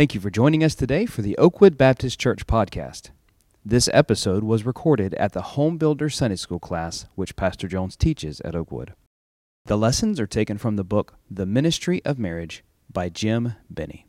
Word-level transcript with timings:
Thank 0.00 0.14
you 0.14 0.20
for 0.22 0.30
joining 0.30 0.64
us 0.64 0.74
today 0.74 1.04
for 1.04 1.20
the 1.20 1.36
Oakwood 1.36 1.76
Baptist 1.76 2.18
Church 2.18 2.46
podcast. 2.46 3.10
This 3.66 3.86
episode 3.92 4.42
was 4.42 4.64
recorded 4.64 5.12
at 5.16 5.34
the 5.34 5.42
Home 5.42 5.76
Builder 5.76 6.08
Sunday 6.08 6.36
School 6.36 6.58
class, 6.58 7.04
which 7.16 7.36
Pastor 7.36 7.68
Jones 7.68 7.96
teaches 7.96 8.40
at 8.40 8.54
Oakwood. 8.54 8.94
The 9.66 9.76
lessons 9.76 10.18
are 10.18 10.26
taken 10.26 10.56
from 10.56 10.76
the 10.76 10.84
book 10.84 11.16
The 11.30 11.44
Ministry 11.44 12.00
of 12.06 12.18
Marriage 12.18 12.64
by 12.90 13.10
Jim 13.10 13.56
Binney. 13.70 14.06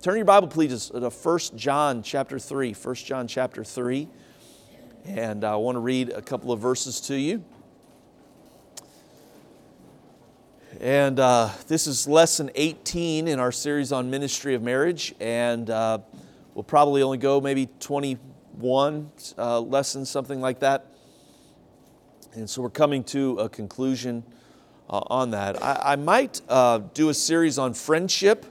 Turn 0.00 0.14
your 0.14 0.26
Bible, 0.26 0.46
please, 0.46 0.90
to 0.90 1.10
1 1.10 1.38
John 1.56 2.04
chapter 2.04 2.38
3. 2.38 2.72
1 2.74 2.94
John 2.94 3.26
chapter 3.26 3.64
3. 3.64 4.08
And 5.06 5.42
I 5.42 5.56
want 5.56 5.74
to 5.74 5.80
read 5.80 6.10
a 6.10 6.22
couple 6.22 6.52
of 6.52 6.60
verses 6.60 7.00
to 7.00 7.18
you. 7.18 7.44
And 10.82 11.20
uh, 11.20 11.50
this 11.68 11.86
is 11.86 12.08
lesson 12.08 12.50
18 12.56 13.28
in 13.28 13.38
our 13.38 13.52
series 13.52 13.92
on 13.92 14.10
ministry 14.10 14.56
of 14.56 14.62
marriage. 14.64 15.14
And 15.20 15.70
uh, 15.70 15.98
we'll 16.54 16.64
probably 16.64 17.04
only 17.04 17.18
go 17.18 17.40
maybe 17.40 17.68
21 17.78 19.12
uh, 19.38 19.60
lessons, 19.60 20.10
something 20.10 20.40
like 20.40 20.58
that. 20.58 20.86
And 22.34 22.50
so 22.50 22.62
we're 22.62 22.70
coming 22.70 23.04
to 23.04 23.38
a 23.38 23.48
conclusion 23.48 24.24
uh, 24.90 25.04
on 25.06 25.30
that. 25.30 25.62
I, 25.62 25.92
I 25.92 25.96
might 25.96 26.40
uh, 26.48 26.78
do 26.94 27.10
a 27.10 27.14
series 27.14 27.58
on 27.58 27.74
friendship. 27.74 28.44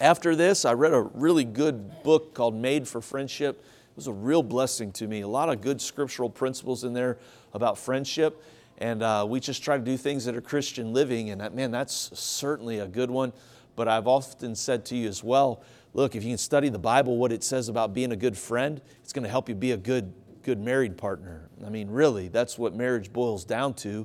After 0.00 0.36
this, 0.36 0.64
I 0.64 0.74
read 0.74 0.92
a 0.92 1.00
really 1.00 1.44
good 1.44 2.04
book 2.04 2.32
called 2.34 2.54
Made 2.54 2.86
for 2.86 3.00
Friendship. 3.00 3.58
It 3.58 3.96
was 3.96 4.06
a 4.06 4.12
real 4.12 4.44
blessing 4.44 4.92
to 4.92 5.08
me. 5.08 5.22
A 5.22 5.28
lot 5.28 5.48
of 5.48 5.60
good 5.62 5.80
scriptural 5.80 6.30
principles 6.30 6.84
in 6.84 6.92
there 6.92 7.18
about 7.52 7.76
friendship 7.76 8.40
and 8.78 9.02
uh, 9.02 9.24
we 9.28 9.40
just 9.40 9.62
try 9.62 9.76
to 9.76 9.82
do 9.82 9.96
things 9.96 10.24
that 10.24 10.36
are 10.36 10.40
Christian 10.40 10.92
living. 10.92 11.30
And 11.30 11.40
that, 11.40 11.54
man, 11.54 11.70
that's 11.70 12.10
certainly 12.18 12.80
a 12.80 12.86
good 12.86 13.10
one. 13.10 13.32
But 13.76 13.88
I've 13.88 14.06
often 14.06 14.54
said 14.54 14.84
to 14.86 14.96
you 14.96 15.08
as 15.08 15.22
well 15.22 15.62
look, 15.94 16.16
if 16.16 16.24
you 16.24 16.30
can 16.30 16.38
study 16.38 16.68
the 16.68 16.78
Bible, 16.78 17.16
what 17.18 17.30
it 17.30 17.44
says 17.44 17.68
about 17.68 17.94
being 17.94 18.10
a 18.10 18.16
good 18.16 18.36
friend, 18.36 18.80
it's 19.00 19.12
going 19.12 19.22
to 19.22 19.28
help 19.28 19.48
you 19.48 19.54
be 19.54 19.70
a 19.70 19.76
good, 19.76 20.12
good 20.42 20.58
married 20.58 20.98
partner. 20.98 21.48
I 21.64 21.70
mean, 21.70 21.88
really, 21.88 22.26
that's 22.26 22.58
what 22.58 22.74
marriage 22.74 23.12
boils 23.12 23.44
down 23.44 23.74
to 23.74 24.04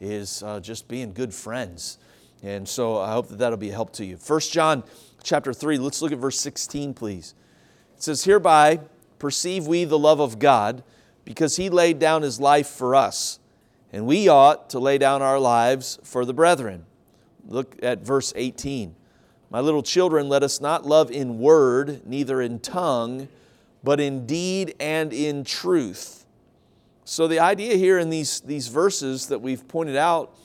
is 0.00 0.42
uh, 0.42 0.58
just 0.58 0.88
being 0.88 1.12
good 1.12 1.32
friends. 1.32 1.98
And 2.42 2.68
so 2.68 2.98
I 2.98 3.12
hope 3.12 3.28
that 3.28 3.38
that'll 3.38 3.56
be 3.56 3.70
a 3.70 3.72
help 3.72 3.92
to 3.94 4.04
you. 4.04 4.16
1 4.16 4.40
John 4.40 4.82
chapter 5.22 5.52
3, 5.52 5.78
let's 5.78 6.02
look 6.02 6.10
at 6.10 6.18
verse 6.18 6.40
16, 6.40 6.92
please. 6.92 7.34
It 7.96 8.02
says, 8.02 8.24
Hereby 8.24 8.80
perceive 9.20 9.68
we 9.68 9.84
the 9.84 9.98
love 9.98 10.18
of 10.18 10.40
God, 10.40 10.82
because 11.24 11.54
he 11.56 11.70
laid 11.70 12.00
down 12.00 12.22
his 12.22 12.40
life 12.40 12.66
for 12.66 12.96
us 12.96 13.38
and 13.92 14.06
we 14.06 14.28
ought 14.28 14.70
to 14.70 14.78
lay 14.78 14.98
down 14.98 15.22
our 15.22 15.38
lives 15.38 15.98
for 16.02 16.24
the 16.24 16.34
brethren. 16.34 16.84
Look 17.46 17.76
at 17.82 18.00
verse 18.00 18.32
18. 18.36 18.94
My 19.50 19.60
little 19.60 19.82
children, 19.82 20.28
let 20.28 20.42
us 20.42 20.60
not 20.60 20.84
love 20.84 21.10
in 21.10 21.38
word, 21.38 22.06
neither 22.06 22.42
in 22.42 22.60
tongue, 22.60 23.28
but 23.82 23.98
in 24.00 24.26
deed 24.26 24.74
and 24.78 25.12
in 25.12 25.44
truth. 25.44 26.26
So, 27.04 27.26
the 27.26 27.38
idea 27.38 27.76
here 27.76 27.98
in 27.98 28.10
these, 28.10 28.40
these 28.40 28.68
verses 28.68 29.28
that 29.28 29.38
we've 29.38 29.66
pointed 29.66 29.96
out 29.96 30.36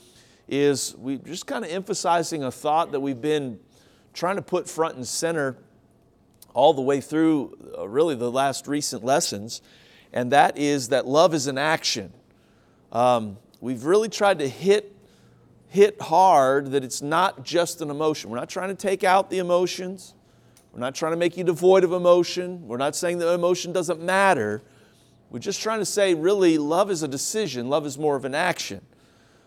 is 0.48 0.94
we're 0.96 1.18
just 1.18 1.46
kind 1.46 1.62
of 1.62 1.70
emphasizing 1.70 2.42
a 2.42 2.50
thought 2.50 2.92
that 2.92 3.00
we've 3.00 3.20
been 3.20 3.60
trying 4.14 4.36
to 4.36 4.42
put 4.42 4.68
front 4.68 4.96
and 4.96 5.06
center 5.06 5.58
all 6.54 6.72
the 6.72 6.80
way 6.80 7.02
through 7.02 7.54
uh, 7.76 7.86
really 7.86 8.14
the 8.14 8.30
last 8.30 8.66
recent 8.66 9.04
lessons, 9.04 9.60
and 10.12 10.32
that 10.32 10.56
is 10.56 10.88
that 10.88 11.06
love 11.06 11.34
is 11.34 11.46
an 11.46 11.58
action. 11.58 12.12
Um, 12.94 13.38
we've 13.60 13.84
really 13.84 14.08
tried 14.08 14.38
to 14.38 14.48
hit, 14.48 14.94
hit 15.68 16.00
hard 16.00 16.70
that 16.70 16.84
it's 16.84 17.02
not 17.02 17.44
just 17.44 17.80
an 17.80 17.90
emotion. 17.90 18.30
We're 18.30 18.38
not 18.38 18.48
trying 18.48 18.68
to 18.68 18.76
take 18.76 19.02
out 19.02 19.30
the 19.30 19.38
emotions. 19.38 20.14
We're 20.72 20.80
not 20.80 20.94
trying 20.94 21.12
to 21.12 21.16
make 21.16 21.36
you 21.36 21.42
devoid 21.42 21.82
of 21.82 21.92
emotion. 21.92 22.66
We're 22.68 22.76
not 22.76 22.94
saying 22.94 23.18
that 23.18 23.32
emotion 23.32 23.72
doesn't 23.72 24.00
matter. 24.00 24.62
We're 25.30 25.40
just 25.40 25.60
trying 25.60 25.80
to 25.80 25.84
say, 25.84 26.14
really, 26.14 26.56
love 26.56 26.90
is 26.90 27.02
a 27.02 27.08
decision, 27.08 27.68
love 27.68 27.84
is 27.84 27.98
more 27.98 28.14
of 28.14 28.24
an 28.24 28.34
action. 28.34 28.80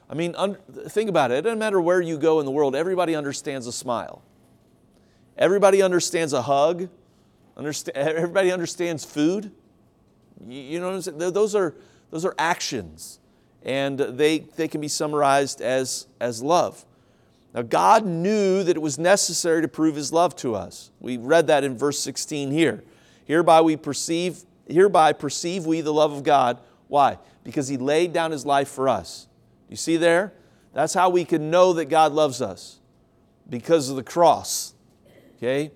I 0.09 0.13
mean, 0.13 0.35
un- 0.37 0.57
think 0.87 1.09
about 1.09 1.31
it. 1.31 1.35
It 1.35 1.41
doesn't 1.43 1.59
matter 1.59 1.79
where 1.79 2.01
you 2.01 2.17
go 2.17 2.39
in 2.39 2.45
the 2.45 2.51
world, 2.51 2.75
everybody 2.75 3.15
understands 3.15 3.67
a 3.67 3.71
smile. 3.71 4.21
Everybody 5.37 5.81
understands 5.81 6.33
a 6.33 6.41
hug. 6.41 6.89
Understand, 7.55 7.97
everybody 8.07 8.51
understands 8.51 9.05
food. 9.05 9.51
You, 10.45 10.59
you 10.59 10.79
know 10.79 10.87
what 10.87 10.95
I'm 10.95 11.01
saying? 11.01 11.17
Those 11.17 11.55
are, 11.55 11.75
those 12.09 12.25
are 12.25 12.35
actions 12.37 13.19
and 13.67 13.99
they, 13.99 14.39
they 14.39 14.69
can 14.69 14.79
be 14.79 14.87
summarized 14.87 15.61
as, 15.61 16.07
as 16.21 16.41
love. 16.41 16.85
Now, 17.53 17.63
God 17.63 18.05
knew 18.05 18.63
that 18.63 18.77
it 18.77 18.81
was 18.81 18.97
necessary 18.97 19.61
to 19.61 19.67
prove 19.67 19.95
His 19.95 20.13
love 20.13 20.35
to 20.37 20.55
us. 20.55 20.89
We 21.01 21.17
read 21.17 21.47
that 21.47 21.65
in 21.65 21.77
verse 21.77 21.99
16 21.99 22.51
here. 22.51 22.83
Hereby 23.25 23.61
we 23.61 23.75
perceive, 23.75 24.43
hereby 24.67 25.11
perceive 25.11 25.65
we 25.65 25.81
the 25.81 25.93
love 25.93 26.13
of 26.13 26.23
God. 26.23 26.59
Why? 26.87 27.17
Because 27.43 27.67
He 27.67 27.75
laid 27.75 28.13
down 28.13 28.31
His 28.31 28.45
life 28.45 28.69
for 28.69 28.87
us. 28.87 29.27
You 29.69 29.75
see 29.75 29.97
there? 29.97 30.33
That's 30.73 30.93
how 30.93 31.09
we 31.09 31.25
can 31.25 31.51
know 31.51 31.73
that 31.73 31.85
God 31.85 32.13
loves 32.13 32.41
us 32.41 32.79
because 33.49 33.89
of 33.89 33.97
the 33.97 34.03
cross. 34.03 34.73
Okay? 35.37 35.71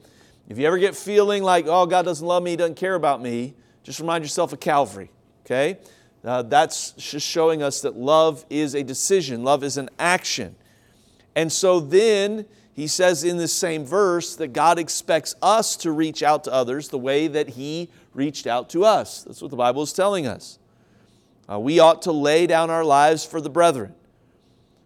If 0.47 0.57
you 0.57 0.65
ever 0.65 0.77
get 0.77 0.95
feeling 0.95 1.43
like, 1.43 1.65
oh, 1.67 1.85
God 1.85 2.05
doesn't 2.05 2.25
love 2.25 2.41
me, 2.41 2.51
He 2.51 2.57
doesn't 2.57 2.75
care 2.75 2.95
about 2.95 3.21
me, 3.21 3.53
just 3.83 3.99
remind 3.99 4.23
yourself 4.23 4.53
of 4.53 4.61
Calvary. 4.61 5.11
Okay? 5.45 5.77
Uh, 6.23 6.43
that's 6.43 6.91
just 6.91 7.27
showing 7.27 7.63
us 7.63 7.81
that 7.81 7.95
love 7.95 8.45
is 8.49 8.75
a 8.75 8.83
decision, 8.83 9.43
love 9.43 9.63
is 9.63 9.77
an 9.77 9.89
action. 9.97 10.55
And 11.35 11.51
so 11.51 11.79
then 11.79 12.45
he 12.73 12.87
says 12.87 13.23
in 13.23 13.37
this 13.37 13.53
same 13.53 13.85
verse 13.85 14.35
that 14.35 14.49
God 14.49 14.77
expects 14.77 15.35
us 15.41 15.75
to 15.77 15.91
reach 15.91 16.21
out 16.21 16.43
to 16.43 16.53
others 16.53 16.89
the 16.89 16.97
way 16.97 17.27
that 17.27 17.49
he 17.49 17.89
reached 18.13 18.45
out 18.45 18.69
to 18.71 18.85
us. 18.85 19.23
That's 19.23 19.41
what 19.41 19.51
the 19.51 19.57
Bible 19.57 19.81
is 19.81 19.93
telling 19.93 20.27
us. 20.27 20.59
Uh, 21.49 21.59
we 21.59 21.79
ought 21.79 22.03
to 22.03 22.11
lay 22.11 22.47
down 22.47 22.69
our 22.69 22.85
lives 22.85 23.25
for 23.25 23.41
the 23.41 23.49
brethren. 23.49 23.93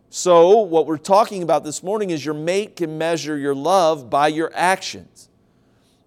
So, 0.09 0.59
what 0.59 0.85
we're 0.85 0.97
talking 0.97 1.43
about 1.43 1.63
this 1.63 1.83
morning 1.83 2.09
is 2.09 2.23
your 2.23 2.33
mate 2.33 2.77
can 2.77 2.97
measure 2.97 3.37
your 3.37 3.53
love 3.53 4.09
by 4.09 4.29
your 4.29 4.49
actions. 4.55 5.29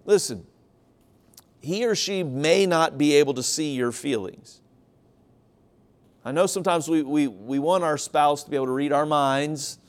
Listen, 0.05 0.47
he 1.61 1.85
or 1.85 1.93
she 1.93 2.23
may 2.23 2.65
not 2.65 2.97
be 2.97 3.13
able 3.13 3.35
to 3.35 3.43
see 3.43 3.75
your 3.75 3.91
feelings. 3.91 4.58
I 6.29 6.31
know 6.31 6.45
sometimes 6.45 6.87
we, 6.87 7.01
we, 7.01 7.25
we 7.25 7.57
want 7.57 7.83
our 7.83 7.97
spouse 7.97 8.43
to 8.43 8.51
be 8.51 8.55
able 8.55 8.67
to 8.67 8.71
read 8.71 8.93
our 8.93 9.07
minds 9.07 9.79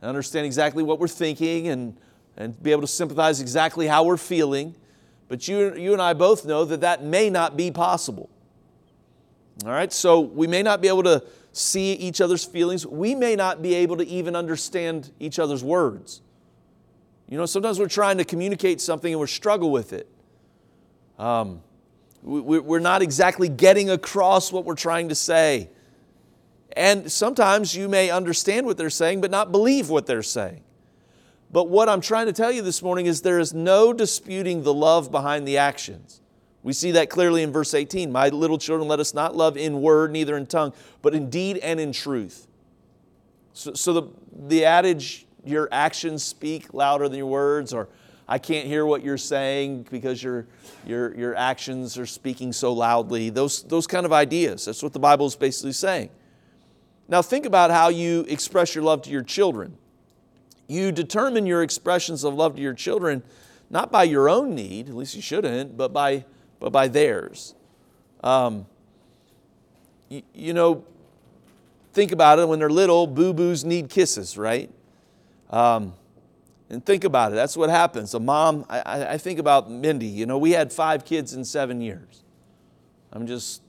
and 0.00 0.08
understand 0.08 0.46
exactly 0.46 0.84
what 0.84 1.00
we're 1.00 1.08
thinking 1.08 1.66
and, 1.66 1.98
and 2.36 2.62
be 2.62 2.70
able 2.70 2.82
to 2.82 2.86
sympathize 2.86 3.40
exactly 3.40 3.88
how 3.88 4.04
we're 4.04 4.16
feeling. 4.16 4.76
But 5.26 5.48
you, 5.48 5.74
you 5.74 5.92
and 5.92 6.00
I 6.00 6.12
both 6.12 6.46
know 6.46 6.64
that 6.66 6.82
that 6.82 7.02
may 7.02 7.30
not 7.30 7.56
be 7.56 7.72
possible. 7.72 8.30
All 9.64 9.72
right, 9.72 9.92
so 9.92 10.20
we 10.20 10.46
may 10.46 10.62
not 10.62 10.80
be 10.80 10.86
able 10.86 11.02
to 11.02 11.24
see 11.50 11.94
each 11.94 12.20
other's 12.20 12.44
feelings. 12.44 12.86
We 12.86 13.16
may 13.16 13.34
not 13.34 13.60
be 13.60 13.74
able 13.74 13.96
to 13.96 14.06
even 14.06 14.36
understand 14.36 15.10
each 15.18 15.40
other's 15.40 15.64
words. 15.64 16.22
You 17.28 17.38
know, 17.38 17.46
sometimes 17.46 17.80
we're 17.80 17.88
trying 17.88 18.18
to 18.18 18.24
communicate 18.24 18.80
something 18.80 19.12
and 19.12 19.20
we 19.20 19.26
struggle 19.26 19.72
with 19.72 19.92
it. 19.92 20.08
Um, 21.18 21.60
we're 22.22 22.78
not 22.78 23.02
exactly 23.02 23.48
getting 23.48 23.90
across 23.90 24.52
what 24.52 24.64
we're 24.64 24.76
trying 24.76 25.08
to 25.08 25.14
say. 25.14 25.68
And 26.76 27.10
sometimes 27.10 27.74
you 27.74 27.88
may 27.88 28.10
understand 28.10 28.64
what 28.66 28.76
they're 28.76 28.90
saying, 28.90 29.20
but 29.20 29.30
not 29.30 29.52
believe 29.52 29.90
what 29.90 30.06
they're 30.06 30.22
saying. 30.22 30.62
But 31.50 31.68
what 31.68 31.88
I'm 31.88 32.00
trying 32.00 32.26
to 32.26 32.32
tell 32.32 32.50
you 32.50 32.62
this 32.62 32.82
morning 32.82 33.06
is 33.06 33.20
there 33.20 33.38
is 33.38 33.52
no 33.52 33.92
disputing 33.92 34.62
the 34.62 34.72
love 34.72 35.10
behind 35.10 35.46
the 35.46 35.58
actions. 35.58 36.20
We 36.62 36.72
see 36.72 36.92
that 36.92 37.10
clearly 37.10 37.42
in 37.42 37.52
verse 37.52 37.74
18. 37.74 38.10
My 38.10 38.28
little 38.28 38.56
children, 38.56 38.88
let 38.88 39.00
us 39.00 39.12
not 39.12 39.36
love 39.36 39.56
in 39.56 39.82
word, 39.82 40.12
neither 40.12 40.36
in 40.36 40.46
tongue, 40.46 40.72
but 41.02 41.14
in 41.14 41.28
deed 41.28 41.58
and 41.58 41.78
in 41.78 41.92
truth. 41.92 42.46
So, 43.52 43.74
so 43.74 43.92
the, 43.92 44.02
the 44.46 44.64
adage, 44.64 45.26
your 45.44 45.68
actions 45.72 46.22
speak 46.22 46.72
louder 46.72 47.08
than 47.08 47.18
your 47.18 47.26
words, 47.26 47.74
or 47.74 47.88
I 48.32 48.38
can't 48.38 48.66
hear 48.66 48.86
what 48.86 49.04
you're 49.04 49.18
saying 49.18 49.88
because 49.90 50.22
your, 50.22 50.46
your, 50.86 51.14
your 51.14 51.36
actions 51.36 51.98
are 51.98 52.06
speaking 52.06 52.50
so 52.54 52.72
loudly. 52.72 53.28
Those, 53.28 53.62
those 53.64 53.86
kind 53.86 54.06
of 54.06 54.12
ideas. 54.14 54.64
That's 54.64 54.82
what 54.82 54.94
the 54.94 54.98
Bible 54.98 55.26
is 55.26 55.36
basically 55.36 55.74
saying. 55.74 56.08
Now, 57.08 57.20
think 57.20 57.44
about 57.44 57.70
how 57.70 57.90
you 57.90 58.24
express 58.30 58.74
your 58.74 58.84
love 58.84 59.02
to 59.02 59.10
your 59.10 59.22
children. 59.22 59.76
You 60.66 60.92
determine 60.92 61.44
your 61.44 61.62
expressions 61.62 62.24
of 62.24 62.32
love 62.32 62.56
to 62.56 62.62
your 62.62 62.72
children 62.72 63.22
not 63.68 63.92
by 63.92 64.04
your 64.04 64.30
own 64.30 64.54
need, 64.54 64.88
at 64.88 64.94
least 64.94 65.14
you 65.14 65.20
shouldn't, 65.20 65.76
but 65.76 65.92
by, 65.92 66.24
but 66.58 66.72
by 66.72 66.88
theirs. 66.88 67.54
Um, 68.24 68.64
you, 70.08 70.22
you 70.32 70.54
know, 70.54 70.86
think 71.92 72.12
about 72.12 72.38
it 72.38 72.48
when 72.48 72.60
they're 72.60 72.70
little, 72.70 73.06
boo 73.06 73.34
boos 73.34 73.62
need 73.62 73.90
kisses, 73.90 74.38
right? 74.38 74.70
Um, 75.50 75.92
and 76.72 76.84
think 76.84 77.04
about 77.04 77.32
it. 77.32 77.34
That's 77.34 77.56
what 77.56 77.70
happens. 77.70 78.14
A 78.14 78.20
mom, 78.20 78.64
I, 78.68 79.12
I 79.12 79.18
think 79.18 79.38
about 79.38 79.70
Mindy. 79.70 80.06
You 80.06 80.26
know, 80.26 80.38
we 80.38 80.52
had 80.52 80.72
five 80.72 81.04
kids 81.04 81.34
in 81.34 81.44
seven 81.44 81.80
years. 81.80 82.24
I'm 83.12 83.26
just 83.26 83.62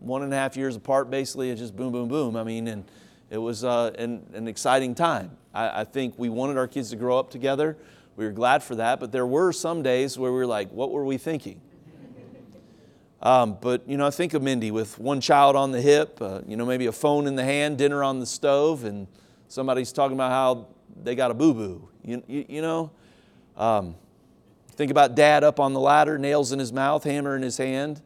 one 0.00 0.22
and 0.22 0.34
a 0.34 0.36
half 0.36 0.56
years 0.56 0.74
apart, 0.74 1.10
basically. 1.10 1.50
It's 1.50 1.60
just 1.60 1.76
boom, 1.76 1.92
boom, 1.92 2.08
boom. 2.08 2.36
I 2.36 2.42
mean, 2.42 2.66
and 2.66 2.84
it 3.30 3.38
was 3.38 3.62
uh, 3.62 3.92
an, 3.96 4.26
an 4.34 4.48
exciting 4.48 4.96
time. 4.96 5.30
I, 5.54 5.82
I 5.82 5.84
think 5.84 6.18
we 6.18 6.28
wanted 6.28 6.58
our 6.58 6.66
kids 6.66 6.90
to 6.90 6.96
grow 6.96 7.18
up 7.18 7.30
together. 7.30 7.76
we 8.16 8.24
were 8.24 8.32
glad 8.32 8.62
for 8.62 8.74
that, 8.74 9.00
but 9.00 9.12
there 9.12 9.26
were 9.26 9.52
some 9.52 9.82
days 9.82 10.18
where 10.18 10.30
we 10.30 10.38
were 10.38 10.46
like, 10.46 10.70
what 10.72 10.90
were 10.90 11.04
we 11.04 11.16
thinking? 11.16 11.60
Um, 13.22 13.58
but, 13.60 13.86
you 13.88 13.96
know, 13.96 14.06
I 14.06 14.10
think 14.10 14.34
of 14.34 14.42
Mindy 14.42 14.70
with 14.70 14.98
one 14.98 15.20
child 15.20 15.54
on 15.54 15.72
the 15.72 15.80
hip, 15.80 16.20
uh, 16.20 16.40
you 16.46 16.56
know, 16.56 16.66
maybe 16.66 16.86
a 16.86 16.92
phone 16.92 17.26
in 17.26 17.36
the 17.36 17.44
hand, 17.44 17.78
dinner 17.78 18.02
on 18.02 18.18
the 18.18 18.26
stove, 18.26 18.84
and 18.84 19.06
somebody's 19.48 19.92
talking 19.92 20.16
about 20.16 20.30
how 20.30 20.66
they 21.02 21.14
got 21.14 21.30
a 21.30 21.34
boo 21.34 21.54
boo. 21.54 21.88
You, 22.04 22.22
you, 22.26 22.44
you, 22.48 22.62
know? 22.62 22.90
Um, 23.56 23.94
think 24.72 24.90
about 24.90 25.14
dad 25.14 25.44
up 25.44 25.60
on 25.60 25.72
the 25.72 25.80
ladder, 25.80 26.18
nails 26.18 26.52
in 26.52 26.58
his 26.58 26.72
mouth, 26.72 27.04
hammer 27.04 27.36
in 27.36 27.42
his 27.42 27.56
hand. 27.56 28.00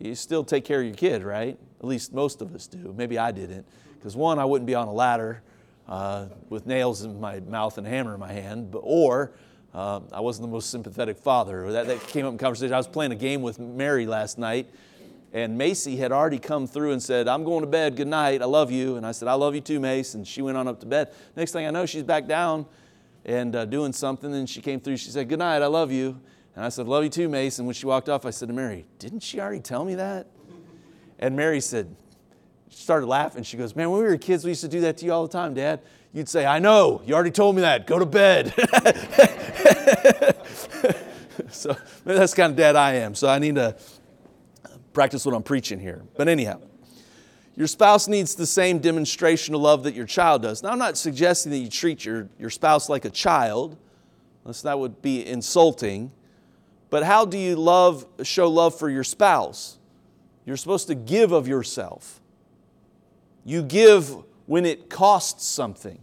You 0.00 0.14
still 0.14 0.44
take 0.44 0.64
care 0.64 0.80
of 0.80 0.86
your 0.86 0.94
kid, 0.94 1.22
right? 1.22 1.58
At 1.80 1.86
least 1.86 2.12
most 2.12 2.42
of 2.42 2.54
us 2.54 2.66
do. 2.66 2.94
Maybe 2.96 3.18
I 3.18 3.32
didn't. 3.32 3.66
Because, 3.94 4.16
one, 4.16 4.38
I 4.38 4.44
wouldn't 4.44 4.66
be 4.66 4.74
on 4.74 4.88
a 4.88 4.92
ladder 4.92 5.42
uh, 5.88 6.26
with 6.48 6.66
nails 6.66 7.02
in 7.02 7.20
my 7.20 7.40
mouth 7.40 7.78
and 7.78 7.86
a 7.86 7.90
hammer 7.90 8.14
in 8.14 8.20
my 8.20 8.32
hand, 8.32 8.70
but, 8.70 8.80
or 8.80 9.32
um, 9.74 10.08
I 10.12 10.20
wasn't 10.20 10.48
the 10.48 10.52
most 10.52 10.70
sympathetic 10.70 11.18
father. 11.18 11.72
That, 11.72 11.86
that 11.86 12.00
came 12.08 12.26
up 12.26 12.32
in 12.32 12.38
conversation. 12.38 12.72
I 12.72 12.78
was 12.78 12.88
playing 12.88 13.12
a 13.12 13.16
game 13.16 13.42
with 13.42 13.58
Mary 13.58 14.06
last 14.06 14.38
night, 14.38 14.70
and 15.36 15.58
Macy 15.58 15.98
had 15.98 16.12
already 16.12 16.38
come 16.38 16.66
through 16.66 16.92
and 16.92 17.02
said, 17.02 17.28
I'm 17.28 17.44
going 17.44 17.60
to 17.60 17.66
bed. 17.66 17.94
Good 17.94 18.08
night. 18.08 18.40
I 18.40 18.46
love 18.46 18.70
you. 18.70 18.96
And 18.96 19.06
I 19.06 19.12
said, 19.12 19.28
I 19.28 19.34
love 19.34 19.54
you 19.54 19.60
too, 19.60 19.78
Mace. 19.78 20.14
And 20.14 20.26
she 20.26 20.40
went 20.40 20.56
on 20.56 20.66
up 20.66 20.80
to 20.80 20.86
bed. 20.86 21.12
Next 21.36 21.52
thing 21.52 21.66
I 21.66 21.70
know, 21.70 21.84
she's 21.84 22.04
back 22.04 22.26
down 22.26 22.64
and 23.22 23.54
uh, 23.54 23.66
doing 23.66 23.92
something. 23.92 24.34
And 24.34 24.48
she 24.48 24.62
came 24.62 24.80
through. 24.80 24.96
She 24.96 25.10
said, 25.10 25.28
Good 25.28 25.40
night. 25.40 25.60
I 25.60 25.66
love 25.66 25.92
you. 25.92 26.18
And 26.54 26.64
I 26.64 26.70
said, 26.70 26.86
Love 26.86 27.04
you 27.04 27.10
too, 27.10 27.28
Mace. 27.28 27.58
And 27.58 27.66
when 27.66 27.74
she 27.74 27.84
walked 27.84 28.08
off, 28.08 28.24
I 28.24 28.30
said 28.30 28.48
to 28.48 28.54
Mary, 28.54 28.86
Didn't 28.98 29.20
she 29.20 29.38
already 29.38 29.60
tell 29.60 29.84
me 29.84 29.96
that? 29.96 30.26
And 31.18 31.36
Mary 31.36 31.60
said, 31.60 31.94
she 32.70 32.78
started 32.78 33.06
laughing. 33.06 33.42
She 33.42 33.58
goes, 33.58 33.76
Man, 33.76 33.90
when 33.90 34.00
we 34.00 34.06
were 34.06 34.16
kids, 34.16 34.42
we 34.42 34.52
used 34.52 34.62
to 34.62 34.68
do 34.68 34.80
that 34.80 34.96
to 34.96 35.04
you 35.04 35.12
all 35.12 35.26
the 35.26 35.32
time, 35.32 35.52
Dad. 35.52 35.82
You'd 36.14 36.30
say, 36.30 36.46
I 36.46 36.60
know, 36.60 37.02
you 37.04 37.12
already 37.12 37.30
told 37.30 37.56
me 37.56 37.60
that. 37.60 37.86
Go 37.86 37.98
to 37.98 38.06
bed. 38.06 38.54
so 41.50 41.76
that's 42.06 42.32
kind 42.32 42.52
of 42.52 42.56
dad 42.56 42.74
I 42.74 42.94
am. 42.94 43.14
So 43.14 43.28
I 43.28 43.38
need 43.38 43.56
to 43.56 43.76
practice 44.96 45.26
what 45.26 45.34
I'm 45.34 45.42
preaching 45.42 45.78
here. 45.78 46.04
But 46.16 46.26
anyhow, 46.26 46.58
your 47.54 47.66
spouse 47.66 48.08
needs 48.08 48.34
the 48.34 48.46
same 48.46 48.78
demonstration 48.78 49.54
of 49.54 49.60
love 49.60 49.82
that 49.82 49.94
your 49.94 50.06
child 50.06 50.40
does. 50.40 50.62
Now, 50.62 50.70
I'm 50.70 50.78
not 50.78 50.96
suggesting 50.96 51.52
that 51.52 51.58
you 51.58 51.68
treat 51.68 52.06
your, 52.06 52.30
your 52.38 52.48
spouse 52.48 52.88
like 52.88 53.04
a 53.04 53.10
child, 53.10 53.76
unless 54.42 54.62
that 54.62 54.78
would 54.78 55.02
be 55.02 55.26
insulting. 55.26 56.12
But 56.88 57.02
how 57.02 57.26
do 57.26 57.36
you 57.36 57.56
love, 57.56 58.06
show 58.22 58.48
love 58.48 58.78
for 58.78 58.88
your 58.88 59.04
spouse? 59.04 59.76
You're 60.46 60.56
supposed 60.56 60.86
to 60.86 60.94
give 60.94 61.30
of 61.30 61.46
yourself. 61.46 62.22
You 63.44 63.62
give 63.64 64.16
when 64.46 64.64
it 64.64 64.88
costs 64.88 65.46
something. 65.46 65.98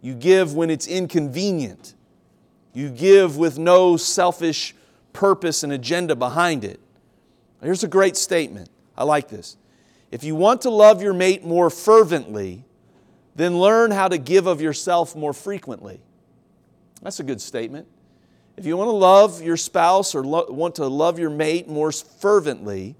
You 0.00 0.14
give 0.14 0.54
when 0.54 0.70
it's 0.70 0.86
inconvenient. 0.86 1.94
You 2.72 2.88
give 2.88 3.36
with 3.36 3.58
no 3.58 3.98
selfish 3.98 4.74
purpose 5.12 5.62
and 5.62 5.70
agenda 5.70 6.16
behind 6.16 6.64
it. 6.64 6.80
Here's 7.62 7.84
a 7.84 7.88
great 7.88 8.16
statement. 8.16 8.68
I 8.96 9.04
like 9.04 9.28
this. 9.28 9.56
If 10.10 10.24
you 10.24 10.34
want 10.34 10.62
to 10.62 10.70
love 10.70 11.02
your 11.02 11.14
mate 11.14 11.44
more 11.44 11.70
fervently, 11.70 12.64
then 13.34 13.58
learn 13.58 13.90
how 13.90 14.08
to 14.08 14.18
give 14.18 14.46
of 14.46 14.60
yourself 14.60 15.16
more 15.16 15.32
frequently. 15.32 16.00
That's 17.02 17.20
a 17.20 17.24
good 17.24 17.40
statement. 17.40 17.86
If 18.56 18.66
you 18.66 18.76
want 18.76 18.88
to 18.88 18.96
love 18.96 19.42
your 19.42 19.56
spouse 19.56 20.14
or 20.14 20.22
lo- 20.22 20.46
want 20.50 20.74
to 20.76 20.86
love 20.86 21.18
your 21.18 21.30
mate 21.30 21.68
more 21.68 21.90
fervently, 21.92 22.96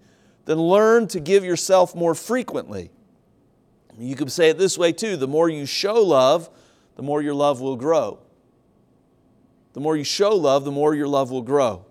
then 0.46 0.58
learn 0.58 1.06
to 1.08 1.20
give 1.20 1.44
yourself 1.44 1.94
more 1.94 2.14
frequently. 2.14 2.90
You 3.98 4.16
could 4.16 4.32
say 4.32 4.48
it 4.48 4.58
this 4.58 4.78
way 4.78 4.92
too 4.92 5.16
the 5.16 5.28
more 5.28 5.48
you 5.48 5.66
show 5.66 6.02
love, 6.02 6.48
the 6.96 7.02
more 7.02 7.20
your 7.20 7.34
love 7.34 7.60
will 7.60 7.76
grow. 7.76 8.18
The 9.74 9.80
more 9.80 9.96
you 9.96 10.04
show 10.04 10.34
love, 10.34 10.64
the 10.64 10.72
more 10.72 10.94
your 10.94 11.08
love 11.08 11.30
will 11.30 11.42
grow. 11.42 11.84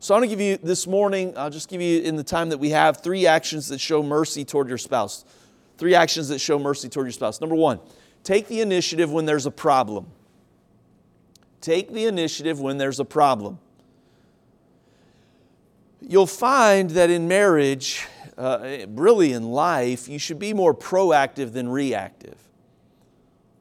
So 0.00 0.14
I 0.14 0.18
want 0.18 0.30
to 0.30 0.36
give 0.36 0.40
you 0.40 0.56
this 0.58 0.86
morning, 0.86 1.36
I'll 1.36 1.50
just 1.50 1.68
give 1.68 1.80
you 1.80 2.00
in 2.02 2.14
the 2.14 2.22
time 2.22 2.50
that 2.50 2.58
we 2.58 2.70
have 2.70 3.02
three 3.02 3.26
actions 3.26 3.68
that 3.68 3.80
show 3.80 4.00
mercy 4.00 4.44
toward 4.44 4.68
your 4.68 4.78
spouse. 4.78 5.24
Three 5.76 5.94
actions 5.94 6.28
that 6.28 6.38
show 6.38 6.58
mercy 6.58 6.88
toward 6.88 7.06
your 7.06 7.12
spouse. 7.12 7.40
Number 7.40 7.56
one, 7.56 7.80
take 8.22 8.46
the 8.46 8.60
initiative 8.60 9.10
when 9.10 9.26
there's 9.26 9.46
a 9.46 9.50
problem. 9.50 10.06
Take 11.60 11.92
the 11.92 12.04
initiative 12.04 12.60
when 12.60 12.78
there's 12.78 13.00
a 13.00 13.04
problem. 13.04 13.58
You'll 16.00 16.26
find 16.26 16.90
that 16.90 17.10
in 17.10 17.26
marriage, 17.26 18.06
uh, 18.36 18.86
really 18.90 19.32
in 19.32 19.50
life, 19.50 20.08
you 20.08 20.20
should 20.20 20.38
be 20.38 20.54
more 20.54 20.74
proactive 20.74 21.52
than 21.52 21.68
reactive. 21.68 22.36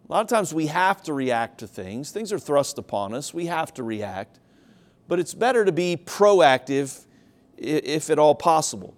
A 0.08 0.14
lot 0.14 0.22
of 0.22 0.28
times 0.28 0.54
we 0.54 0.68
have 0.68 1.02
to 1.04 1.14
react 1.14 1.58
to 1.60 1.68
things. 1.68 2.12
Things 2.12 2.32
are 2.32 2.38
thrust 2.38 2.78
upon 2.78 3.16
us. 3.16 3.34
We 3.34 3.48
have 3.48 3.74
to 3.74 3.84
react. 3.84 4.40
But 5.08 5.20
it's 5.20 5.34
better 5.34 5.64
to 5.66 5.72
be 5.72 5.98
proactive 5.98 7.06
if 7.58 8.10
at 8.10 8.20
all 8.20 8.36
possible. 8.36 8.96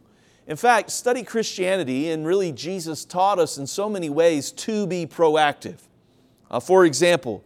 In 0.48 0.58
fact, 0.58 0.90
study 0.90 1.24
Christianity, 1.24 2.10
and 2.10 2.26
really 2.26 2.52
Jesus 2.52 3.06
taught 3.06 3.38
us 3.38 3.58
in 3.58 3.68
so 3.68 3.88
many 3.88 4.10
ways 4.10 4.52
to 4.54 4.88
be 4.88 5.06
proactive. 5.06 5.78
Uh, 6.50 6.60
for 6.60 6.86
example, 6.86 7.44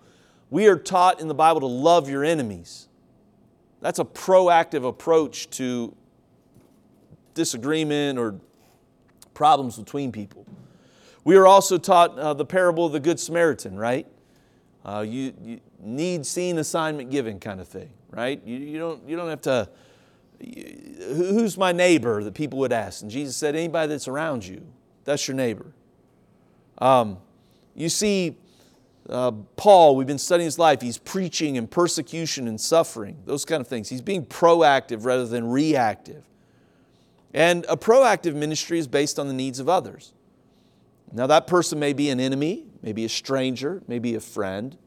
we 0.50 0.68
are 0.68 0.78
taught 0.78 1.20
in 1.20 1.28
the 1.28 1.34
Bible 1.34 1.60
to 1.60 1.66
love 1.68 2.10
your 2.10 2.24
enemies. 2.24 2.88
That's 3.82 4.00
a 4.00 4.06
proactive 4.06 4.88
approach 4.88 5.50
to 5.52 5.94
disagreement 7.34 8.18
or 8.18 8.40
problems 9.34 9.78
between 9.78 10.12
people. 10.12 10.46
We 11.26 11.36
are 11.36 11.48
also 11.48 11.78
taught 11.78 12.18
uh, 12.18 12.34
the 12.34 12.46
parable 12.46 12.86
of 12.86 12.94
the 12.94 13.00
Good 13.00 13.20
Samaritan, 13.20 13.78
right? 13.78 14.08
Uh, 14.86 15.06
you, 15.08 15.34
you, 15.42 15.60
need 15.84 16.26
seen 16.26 16.58
assignment 16.58 17.12
given 17.12 17.40
kind 17.40 17.60
of 17.60 17.68
thing, 17.68 17.90
right? 18.12 18.42
You, 18.46 18.58
you, 18.58 18.80
don't, 18.80 19.08
you 19.08 19.16
don't 19.16 19.30
have 19.30 19.42
to, 19.42 19.70
who's 20.40 21.58
my 21.58 21.72
neighbor 21.72 22.24
that 22.24 22.34
people 22.34 22.60
would 22.60 22.74
ask? 22.74 23.02
And 23.02 23.12
Jesus 23.12 23.36
said, 23.36 23.56
anybody 23.56 23.90
that's 23.90 24.08
around 24.08 24.46
you, 24.46 24.66
that's 25.06 25.28
your 25.28 25.36
neighbor. 25.36 25.74
Um, 26.78 27.18
you 27.76 27.90
see, 27.90 28.38
uh, 29.10 29.32
Paul, 29.56 29.96
we've 29.96 30.08
been 30.08 30.18
studying 30.18 30.46
his 30.46 30.60
life. 30.60 30.82
He's 30.82 30.98
preaching 30.98 31.58
and 31.58 31.70
persecution 31.70 32.48
and 32.48 32.60
suffering, 32.60 33.18
those 33.26 33.46
kind 33.46 33.62
of 33.62 33.68
things. 33.68 33.90
He's 33.90 34.02
being 34.02 34.26
proactive 34.26 35.06
rather 35.06 35.26
than 35.26 35.50
reactive. 35.50 36.24
And 37.34 37.66
a 37.68 37.76
proactive 37.76 38.36
ministry 38.36 38.80
is 38.80 38.88
based 38.88 39.18
on 39.20 39.28
the 39.28 39.34
needs 39.34 39.60
of 39.60 39.68
others. 39.68 40.14
Now, 41.12 41.28
that 41.28 41.48
person 41.48 41.80
may 41.80 41.94
be 41.94 42.10
an 42.10 42.20
enemy, 42.20 42.66
maybe 42.82 43.06
a 43.06 43.10
stranger, 43.10 43.82
maybe 43.88 44.16
a 44.16 44.20
friend, 44.20 44.78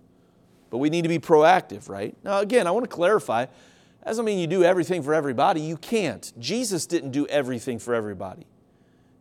but 0.77 0.81
we 0.81 0.91
need 0.91 1.03
to 1.03 1.09
be 1.09 1.19
proactive, 1.19 1.89
right? 1.89 2.15
Now, 2.23 2.41
again, 2.41 2.67
I 2.67 2.71
want 2.71 2.85
to 2.85 2.95
clarify 2.95 3.47
that 3.47 4.05
doesn't 4.05 4.27
mean 4.27 4.39
you 4.39 4.47
do 4.47 4.63
everything 4.63 5.03
for 5.03 5.15
everybody. 5.15 5.63
You 5.63 5.79
can't. 5.79 6.31
Jesus 6.39 6.85
didn't 6.85 7.13
do 7.13 7.27
everything 7.29 7.79
for 7.79 7.95
everybody. 7.95 8.47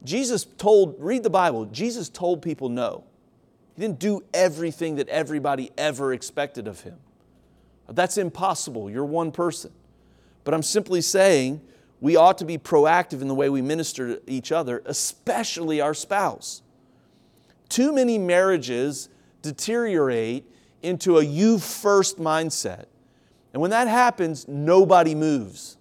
Jesus 0.04 0.44
told, 0.58 0.98
read 1.00 1.24
the 1.24 1.30
Bible, 1.30 1.64
Jesus 1.68 2.10
told 2.10 2.42
people 2.42 2.68
no. 2.68 3.06
He 3.74 3.82
didn't 3.82 4.00
do 4.00 4.22
everything 4.34 4.96
that 4.96 5.08
everybody 5.08 5.72
ever 5.78 6.12
expected 6.12 6.68
of 6.68 6.82
him. 6.82 6.98
That's 7.88 8.18
impossible. 8.18 8.92
You're 8.92 9.06
one 9.06 9.32
person. 9.32 9.72
But 10.44 10.54
I'm 10.54 10.62
simply 10.62 11.00
saying 11.00 11.62
we 12.02 12.18
ought 12.18 12.38
to 12.40 12.46
be 12.46 12.58
proactive 12.58 13.22
in 13.22 13.30
the 13.30 13.34
way 13.34 13.50
we 13.50 13.62
minister 13.62 14.16
to 14.18 14.22
each 14.30 14.52
other, 14.52 14.84
especially 14.86 15.80
our 15.80 15.94
spouse. 15.94 16.64
Too 17.70 17.94
many 17.94 18.18
marriages 18.18 19.08
deteriorate 19.42 20.52
into 20.86 21.18
a 21.18 21.24
you 21.24 21.60
first 21.60 22.20
mindset. 22.20 22.86
And 23.54 23.62
when 23.62 23.72
that 23.72 23.88
happens, 23.88 24.48
nobody 24.48 25.16
moves. 25.16 25.78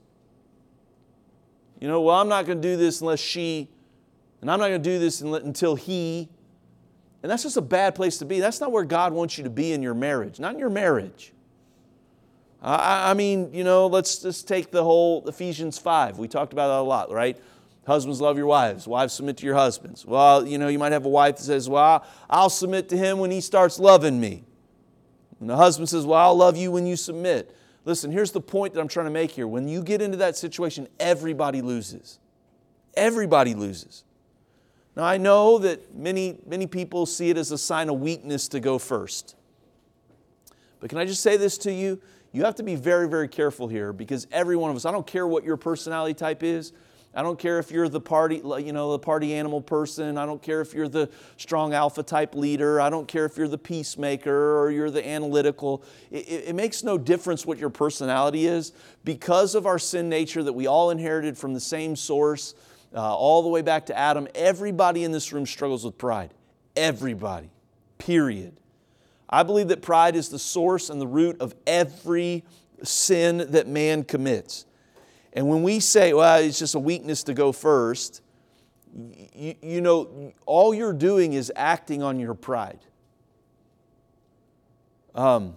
You 1.81 1.89
know, 1.89 2.01
well, 2.01 2.17
I'm 2.17 2.29
not 2.29 2.47
going 2.47 2.61
to 2.63 2.69
do 2.69 2.77
this 2.77 3.01
unless 3.01 3.21
she, 3.21 3.69
and 4.41 4.51
I'm 4.51 4.59
not 4.59 4.69
going 4.69 4.83
to 4.83 4.89
do 4.89 4.99
this 4.99 5.21
until 5.21 5.75
he. 5.75 6.29
And 7.23 7.31
that's 7.31 7.43
just 7.43 7.57
a 7.57 7.63
bad 7.63 7.95
place 7.95 8.19
to 8.19 8.25
be. 8.25 8.41
That's 8.41 8.61
not 8.61 8.73
where 8.73 8.85
God 8.85 9.13
wants 9.13 9.37
you 9.39 9.45
to 9.45 9.51
be 9.51 9.73
in 9.73 9.83
your 9.83 9.95
marriage, 9.95 10.39
not 10.41 10.55
in 10.55 10.59
your 10.59 10.71
marriage. 10.71 11.33
I, 12.63 13.11
I 13.11 13.15
mean, 13.15 13.53
you 13.53 13.65
know, 13.65 13.87
let's 13.87 14.19
just 14.19 14.49
take 14.49 14.71
the 14.71 14.83
whole 14.83 15.27
Ephesians 15.29 15.79
5. 15.79 16.19
We 16.19 16.29
talked 16.29 16.53
about 16.53 16.69
that 16.69 16.81
a 16.81 16.89
lot, 16.89 17.11
right? 17.11 17.39
Husbands, 17.87 18.21
love 18.21 18.39
your 18.39 18.47
wives. 18.47 18.87
Wives, 18.87 19.13
submit 19.13 19.37
to 19.39 19.47
your 19.47 19.55
husbands. 19.55 20.07
Well, 20.07 20.47
you 20.47 20.57
know, 20.57 20.69
you 20.69 20.79
might 20.79 20.93
have 20.93 21.05
a 21.05 21.11
wife 21.11 21.37
that 21.37 21.43
says, 21.43 21.69
Well, 21.69 22.05
I'll 22.31 22.51
submit 22.51 22.89
to 22.91 22.97
him 22.97 23.19
when 23.19 23.31
he 23.31 23.41
starts 23.41 23.79
loving 23.79 24.19
me. 24.19 24.45
The 25.49 25.57
husband 25.57 25.89
says, 25.89 26.07
Well, 26.07 26.19
I'll 26.19 26.37
love 26.37 26.57
you 26.57 26.71
when 26.71 26.87
you 26.87 26.97
submit. 26.97 27.55
Listen, 27.85 28.11
here's 28.11 28.33
the 28.33 28.41
point 28.41 28.75
that 28.75 28.81
I'm 28.81 28.89
trying 28.89 29.07
to 29.07 29.13
make 29.13 29.31
here. 29.31 29.47
When 29.47 29.69
you 29.69 29.83
get 29.83 30.01
into 30.01 30.17
that 30.19 30.37
situation, 30.37 30.89
everybody 30.99 31.61
loses. 31.61 32.19
Everybody 32.95 33.55
loses. 33.55 34.05
Now, 34.97 35.05
I 35.05 35.19
know 35.19 35.59
that 35.59 35.95
many, 35.95 36.39
many 36.47 36.67
people 36.67 37.05
see 37.05 37.31
it 37.31 37.37
as 37.37 37.51
a 37.51 37.59
sign 37.59 37.89
of 37.91 38.01
weakness 38.01 38.49
to 38.49 38.61
go 38.61 38.79
first. 38.79 39.35
But 40.81 40.89
can 40.89 40.99
I 40.99 41.05
just 41.05 41.23
say 41.23 41.37
this 41.37 41.59
to 41.59 41.73
you? 41.73 42.01
You 42.33 42.45
have 42.45 42.55
to 42.57 42.63
be 42.63 42.75
very, 42.75 43.09
very 43.09 43.29
careful 43.29 43.69
here 43.69 43.93
because 43.93 44.27
every 44.33 44.57
one 44.57 44.71
of 44.71 44.77
us, 44.77 44.85
I 44.85 44.93
don't 44.93 45.07
care 45.07 45.27
what 45.27 45.45
your 45.45 45.57
personality 45.57 46.15
type 46.15 46.43
is, 46.43 46.73
I 47.17 47.23
don't 47.23 47.39
care 47.39 47.61
if 47.61 47.71
you're 47.71 47.89
the 47.89 48.01
party, 48.01 48.37
you 48.37 48.73
know, 48.73 48.93
the 48.93 48.99
party 48.99 49.35
animal 49.35 49.61
person. 49.61 50.19
I 50.19 50.27
don't 50.27 50.43
care 50.43 50.61
if 50.61 50.75
you're 50.75 50.89
the 50.89 51.09
strong 51.37 51.73
alpha 51.73 52.03
type 52.03 52.35
leader. 52.35 52.81
I 52.81 52.91
don't 52.91 53.07
care 53.07 53.25
if 53.25 53.37
you're 53.37 53.49
the 53.49 53.59
peacemaker 53.59 54.59
or 54.59 54.73
you're 54.73 54.91
the 54.91 55.07
analytical. 55.07 55.85
It, 56.11 56.49
it, 56.49 56.55
makes 56.55 56.83
no 56.83 56.99
difference 56.99 57.47
what 57.47 57.59
your 57.59 57.71
personality 57.71 58.47
is 58.47 58.73
because 59.05 59.55
of 59.55 59.65
our 59.65 59.79
sin 59.79 60.09
nature 60.09 60.43
that 60.43 60.53
we 60.53 60.67
all 60.67 60.91
inherited 60.91 61.39
from 61.39 61.55
the 61.55 61.61
same 61.61 61.95
source, 61.95 62.55
uh, 62.93 63.17
all 63.17 63.43
the 63.43 63.49
way 63.49 63.63
back 63.63 63.87
to 63.87 63.99
Adam. 63.99 64.27
Everybody 64.35 65.05
in 65.05 65.13
this 65.13 65.33
room 65.33 65.47
struggles 65.47 65.85
with 65.85 65.97
pride. 65.97 66.35
Everybody. 66.75 67.51
Period. 67.99 68.57
I 69.31 69.45
believe 69.45 69.69
that 69.69 69.83
pride 69.83 70.17
is 70.17 70.31
the 70.31 70.39
source 70.39 70.91
and 70.91 71.01
the 71.01 71.07
root 71.07 71.41
of 71.41 71.55
every 71.65 72.45
sin 72.83 73.39
that 73.51 73.69
man 73.69 74.03
commits. 74.03 74.67
And 75.35 75.49
when 75.49 75.63
we 75.63 75.81
say, 75.81 76.13
well, 76.13 76.41
it's 76.41 76.59
just 76.59 76.77
a 76.77 76.79
weakness 76.79 77.25
to 77.25 77.35
go 77.35 77.51
first, 77.51 78.23
you, 79.35 79.55
you 79.61 79.81
know, 79.81 80.33
all 80.47 80.73
you're 80.73 80.93
doing 80.93 81.33
is 81.33 81.53
acting 81.57 82.03
on 82.03 82.21
your 82.21 82.35
pride. 82.35 82.79
Um, 85.15 85.57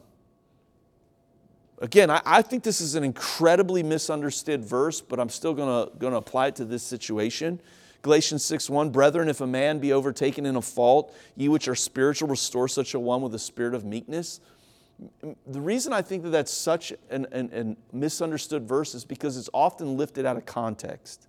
again, 1.79 2.09
I, 2.09 2.21
I, 2.25 2.41
think 2.41 2.63
this 2.63 2.81
is 2.81 2.95
an 2.95 3.03
incredibly 3.03 3.83
misunderstood 3.83 4.63
verse, 4.65 5.01
but 5.01 5.19
I'm 5.19 5.29
still 5.29 5.53
going 5.53 5.89
to 5.99 6.15
apply 6.15 6.47
it 6.47 6.55
to 6.57 6.65
this 6.65 6.83
situation. 6.83 7.59
Galatians 8.03 8.43
6 8.45 8.69
1 8.69 8.89
Brethren, 8.91 9.29
if 9.29 9.41
a 9.41 9.47
man 9.47 9.79
be 9.79 9.93
overtaken 9.93 10.45
in 10.45 10.55
a 10.55 10.61
fault, 10.61 11.15
ye 11.35 11.49
which 11.49 11.67
are 11.67 11.75
spiritual, 11.75 12.27
restore 12.27 12.67
such 12.67 12.93
a 12.93 12.99
one 12.99 13.21
with 13.21 13.33
a 13.33 13.39
spirit 13.39 13.73
of 13.73 13.83
meekness 13.83 14.39
the 15.45 15.61
reason 15.61 15.93
I 15.93 16.01
think 16.01 16.23
that 16.23 16.29
that's 16.29 16.51
such 16.51 16.91
an, 17.09 17.27
an, 17.31 17.49
an, 17.51 17.77
misunderstood 17.93 18.67
verse 18.67 18.95
is 18.95 19.05
because 19.05 19.37
it's 19.37 19.49
often 19.53 19.95
lifted 19.95 20.25
out 20.25 20.37
of 20.37 20.45
context. 20.45 21.27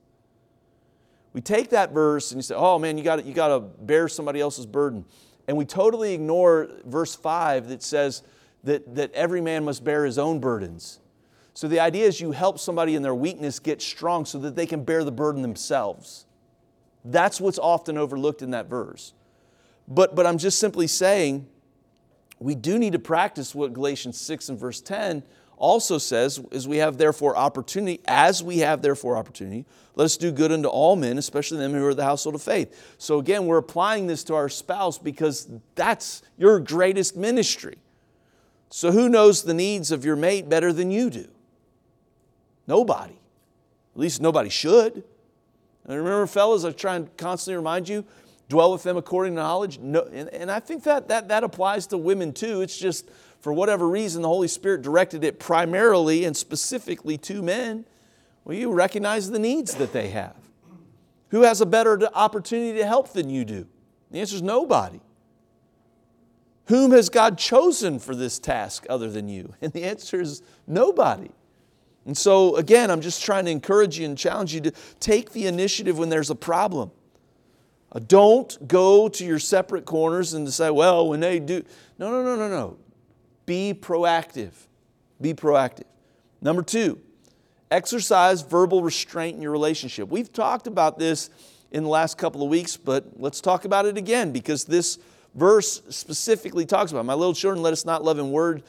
We 1.35 1.43
take 1.43 1.71
that 1.71 1.93
verse 1.93 2.33
and 2.33 2.39
you 2.39 2.43
say, 2.43 2.55
oh 2.55 2.79
man, 2.79 2.97
you 2.97 3.05
got 3.05 3.25
you 3.27 3.35
to 3.35 3.61
bear 3.81 4.09
somebody 4.09 4.41
else's 4.41 4.65
burden. 4.65 5.05
And 5.47 5.57
we 5.57 5.65
totally 5.65 6.15
ignore 6.15 6.71
verse 6.85 7.15
5 7.15 7.69
that 7.69 7.83
says 7.83 8.23
that, 8.65 8.95
that 8.95 9.13
every 9.13 9.41
man 9.41 9.65
must 9.65 9.85
bear 9.85 10.05
his 10.05 10.19
own 10.19 10.41
burdens. 10.41 11.01
So 11.53 11.69
the 11.69 11.81
idea 11.81 12.07
is 12.07 12.21
you 12.21 12.33
help 12.33 12.59
somebody 12.59 12.95
in 12.95 13.03
their 13.03 13.15
weakness 13.15 13.59
get 13.59 13.83
strong 13.83 14.25
so 14.25 14.39
that 14.39 14.57
they 14.57 14.67
can 14.67 14.85
bear 14.85 15.05
the 15.05 15.13
burden 15.13 15.43
themselves. 15.43 16.27
That's 17.05 17.41
what's 17.41 17.59
often 17.59 17.99
overlooked 17.99 18.43
in 18.43 18.53
that 18.53 18.67
verse. 18.67 19.13
But, 19.87 20.15
but 20.15 20.27
I'm 20.27 20.39
just 20.39 20.59
simply 20.59 20.87
saying, 20.87 21.49
we 22.40 22.54
do 22.54 22.78
need 22.78 22.92
to 22.92 22.99
practice 22.99 23.54
what 23.54 23.73
Galatians 23.73 24.21
6 24.21 24.49
and 24.50 24.59
verse 24.59 24.80
10 24.80 25.23
also 25.57 25.99
says 25.99 26.40
is 26.52 26.68
we 26.68 26.76
have 26.76 26.99
therefore 26.99 27.37
opportunity 27.37 28.00
as 28.07 28.42
we 28.42 28.59
have 28.59 28.80
therefore 28.80 29.16
opportunity 29.16 29.66
let 29.99 30.04
us 30.04 30.16
do 30.16 30.30
good 30.30 30.52
unto 30.52 30.68
all 30.68 30.95
men 30.95 31.18
especially 31.18 31.59
them 31.59 31.73
who 31.73 31.85
are 31.85 31.92
the 31.92 32.04
household 32.04 32.37
of 32.37 32.42
faith. 32.42 32.95
So 32.99 33.18
again 33.18 33.47
we're 33.47 33.59
applying 33.59 34.07
this 34.07 34.23
to 34.25 34.35
our 34.37 34.49
spouse 34.49 34.97
because 34.97 35.49
that's 35.75 36.23
your 36.37 36.61
greatest 36.61 37.16
ministry. 37.16 37.78
So 38.71 38.92
who 38.92 39.09
knows 39.09 39.42
the 39.42 39.54
needs 39.54 39.90
of 39.90 40.04
your 40.04 40.14
mate 40.14 40.49
better 40.49 40.73
than 40.73 40.92
you 40.92 41.11
do? 41.11 41.26
Nobody. 42.68 43.14
At 43.95 44.00
least 44.00 44.23
nobody 44.23 44.50
should. 44.50 45.02
And 45.85 45.97
remember 45.97 46.28
fellas 46.28 46.64
i 46.64 46.71
try 46.71 46.95
and 46.95 47.14
constantly 47.16 47.57
remind 47.57 47.88
you 47.88 48.04
dwell 48.49 48.73
with 48.73 48.83
them 48.83 48.97
according 48.97 49.35
to 49.35 49.43
knowledge. 49.43 49.78
No, 49.78 50.02
and, 50.12 50.28
and 50.31 50.50
I 50.50 50.61
think 50.61 50.85
that, 50.85 51.09
that 51.09 51.28
that 51.28 51.45
applies 51.45 51.87
to 51.88 51.99
women 51.99 52.33
too. 52.33 52.62
It's 52.62 52.78
just 52.78 53.11
for 53.40 53.52
whatever 53.52 53.88
reason, 53.88 54.23
the 54.23 54.28
Holy 54.28 54.49
Spirit 54.49 54.83
directed 54.83 55.23
it 55.25 55.38
primarily 55.38 56.25
and 56.25 56.37
specifically 56.37 57.19
to 57.19 57.43
men. 57.43 57.85
Well, 58.45 58.57
you 58.57 58.73
recognize 58.73 59.31
the 59.31 59.38
needs 59.38 59.75
that 59.76 59.93
they 59.93 60.09
have. 60.09 60.37
Who 61.31 61.43
has 61.43 61.61
a 61.61 61.67
better 61.67 62.00
opportunity 62.14 62.78
to 62.78 62.87
help 62.87 63.12
than 63.12 63.28
you 63.28 63.45
do? 63.45 63.67
The 64.11 64.21
answer 64.21 64.37
is 64.37 64.43
nobody. 64.43 65.00
Whom 66.67 66.90
has 66.93 67.09
God 67.09 67.38
chosen 67.38 67.99
for 67.99 68.14
this 68.14 68.38
task 68.38 68.87
other 68.88 69.11
than 69.11 69.28
you? 69.28 69.55
And 69.61 69.73
the 69.73 69.85
answer 69.85 70.21
is 70.21 70.43
nobody. 70.67 71.31
And 72.07 72.17
so, 72.17 72.57
again, 72.57 72.90
I'm 72.90 73.02
just 73.02 73.23
trying 73.23 73.45
to 73.45 73.50
encourage 73.50 73.99
you 73.99 74.07
and 74.07 74.17
challenge 74.17 74.55
you 74.55 74.61
to 74.62 74.73
take 74.99 75.33
the 75.33 75.47
initiative 75.47 75.99
when 75.99 76.09
there's 76.09 76.31
a 76.31 76.35
problem. 76.35 76.90
Uh, 77.90 78.00
don't 78.07 78.68
go 78.68 79.09
to 79.09 79.25
your 79.25 79.38
separate 79.38 79.85
corners 79.85 80.35
and 80.35 80.52
say, 80.52 80.71
well, 80.71 81.09
when 81.09 81.21
they 81.21 81.38
do. 81.38 81.64
No, 81.99 82.11
no, 82.11 82.23
no, 82.23 82.37
no, 82.37 82.49
no. 82.49 82.76
Be 83.47 83.73
proactive. 83.75 84.52
Be 85.21 85.33
proactive. 85.33 85.85
Number 86.40 86.62
two, 86.62 87.00
exercise 87.71 88.42
verbal 88.42 88.83
restraint 88.83 89.37
in 89.37 89.42
your 89.42 89.52
relationship. 89.52 90.09
We've 90.09 90.33
talked 90.33 90.66
about 90.66 90.99
this 90.99 91.30
in 91.71 91.83
the 91.83 91.88
last 91.88 92.18
couple 92.18 92.42
of 92.42 92.49
weeks, 92.49 92.76
but 92.76 93.07
let's 93.16 93.40
talk 93.40 93.64
about 93.64 93.87
it 93.87 93.97
again 93.97 94.33
because 94.33 94.64
this 94.64 94.99
verse 95.35 95.83
specifically 95.88 96.66
talks 96.66 96.90
about 96.92 97.04
my 97.04 97.14
little 97.14 97.35
children, 97.35 97.62
let 97.62 97.73
us 97.73 97.85
not 97.85 98.04
love 98.04 98.18
in 98.18 98.30
word, 98.30 98.62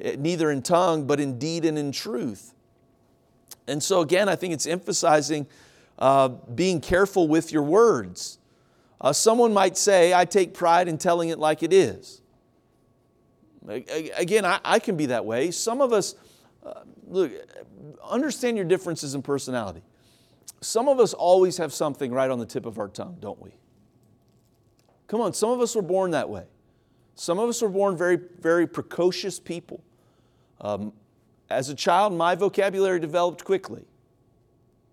eh, 0.00 0.16
neither 0.18 0.50
in 0.50 0.62
tongue, 0.62 1.06
but 1.06 1.20
in 1.20 1.38
deed 1.38 1.64
and 1.64 1.78
in 1.78 1.92
truth. 1.92 2.54
And 3.66 3.82
so, 3.82 4.00
again, 4.00 4.28
I 4.28 4.36
think 4.36 4.52
it's 4.52 4.66
emphasizing 4.66 5.46
uh, 5.98 6.28
being 6.28 6.80
careful 6.80 7.28
with 7.28 7.52
your 7.52 7.62
words. 7.62 8.38
Uh, 9.04 9.12
someone 9.12 9.52
might 9.52 9.76
say, 9.76 10.14
I 10.14 10.24
take 10.24 10.54
pride 10.54 10.88
in 10.88 10.96
telling 10.96 11.28
it 11.28 11.38
like 11.38 11.62
it 11.62 11.74
is. 11.74 12.22
Again, 13.68 14.46
I, 14.46 14.60
I 14.64 14.78
can 14.78 14.96
be 14.96 15.04
that 15.06 15.26
way. 15.26 15.50
Some 15.50 15.82
of 15.82 15.92
us, 15.92 16.14
uh, 16.64 16.80
look, 17.06 17.30
understand 18.02 18.56
your 18.56 18.64
differences 18.64 19.14
in 19.14 19.20
personality. 19.20 19.82
Some 20.62 20.88
of 20.88 21.00
us 21.00 21.12
always 21.12 21.58
have 21.58 21.70
something 21.74 22.12
right 22.12 22.30
on 22.30 22.38
the 22.38 22.46
tip 22.46 22.64
of 22.64 22.78
our 22.78 22.88
tongue, 22.88 23.18
don't 23.20 23.38
we? 23.42 23.50
Come 25.06 25.20
on, 25.20 25.34
some 25.34 25.50
of 25.50 25.60
us 25.60 25.76
were 25.76 25.82
born 25.82 26.12
that 26.12 26.30
way. 26.30 26.46
Some 27.14 27.38
of 27.38 27.46
us 27.46 27.60
were 27.60 27.68
born 27.68 27.98
very, 27.98 28.18
very 28.40 28.66
precocious 28.66 29.38
people. 29.38 29.84
Um, 30.62 30.94
as 31.50 31.68
a 31.68 31.74
child, 31.74 32.14
my 32.14 32.36
vocabulary 32.36 33.00
developed 33.00 33.44
quickly. 33.44 33.84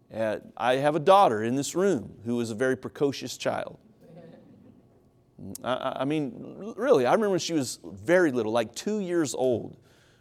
And 0.09 0.51
I 0.57 0.75
have 0.75 0.97
a 0.97 0.99
daughter 0.99 1.43
in 1.43 1.55
this 1.55 1.75
room 1.75 2.15
who 2.25 2.41
is 2.41 2.51
a 2.51 2.55
very 2.55 2.75
precocious 2.75 3.37
child. 3.37 3.77
I, 5.63 5.98
I 6.01 6.05
mean, 6.05 6.74
really, 6.75 7.05
I 7.05 7.13
remember 7.13 7.39
she 7.39 7.53
was 7.53 7.79
very 7.83 8.31
little, 8.31 8.51
like 8.51 8.74
two 8.75 9.00
years 9.00 9.33
old. 9.33 9.77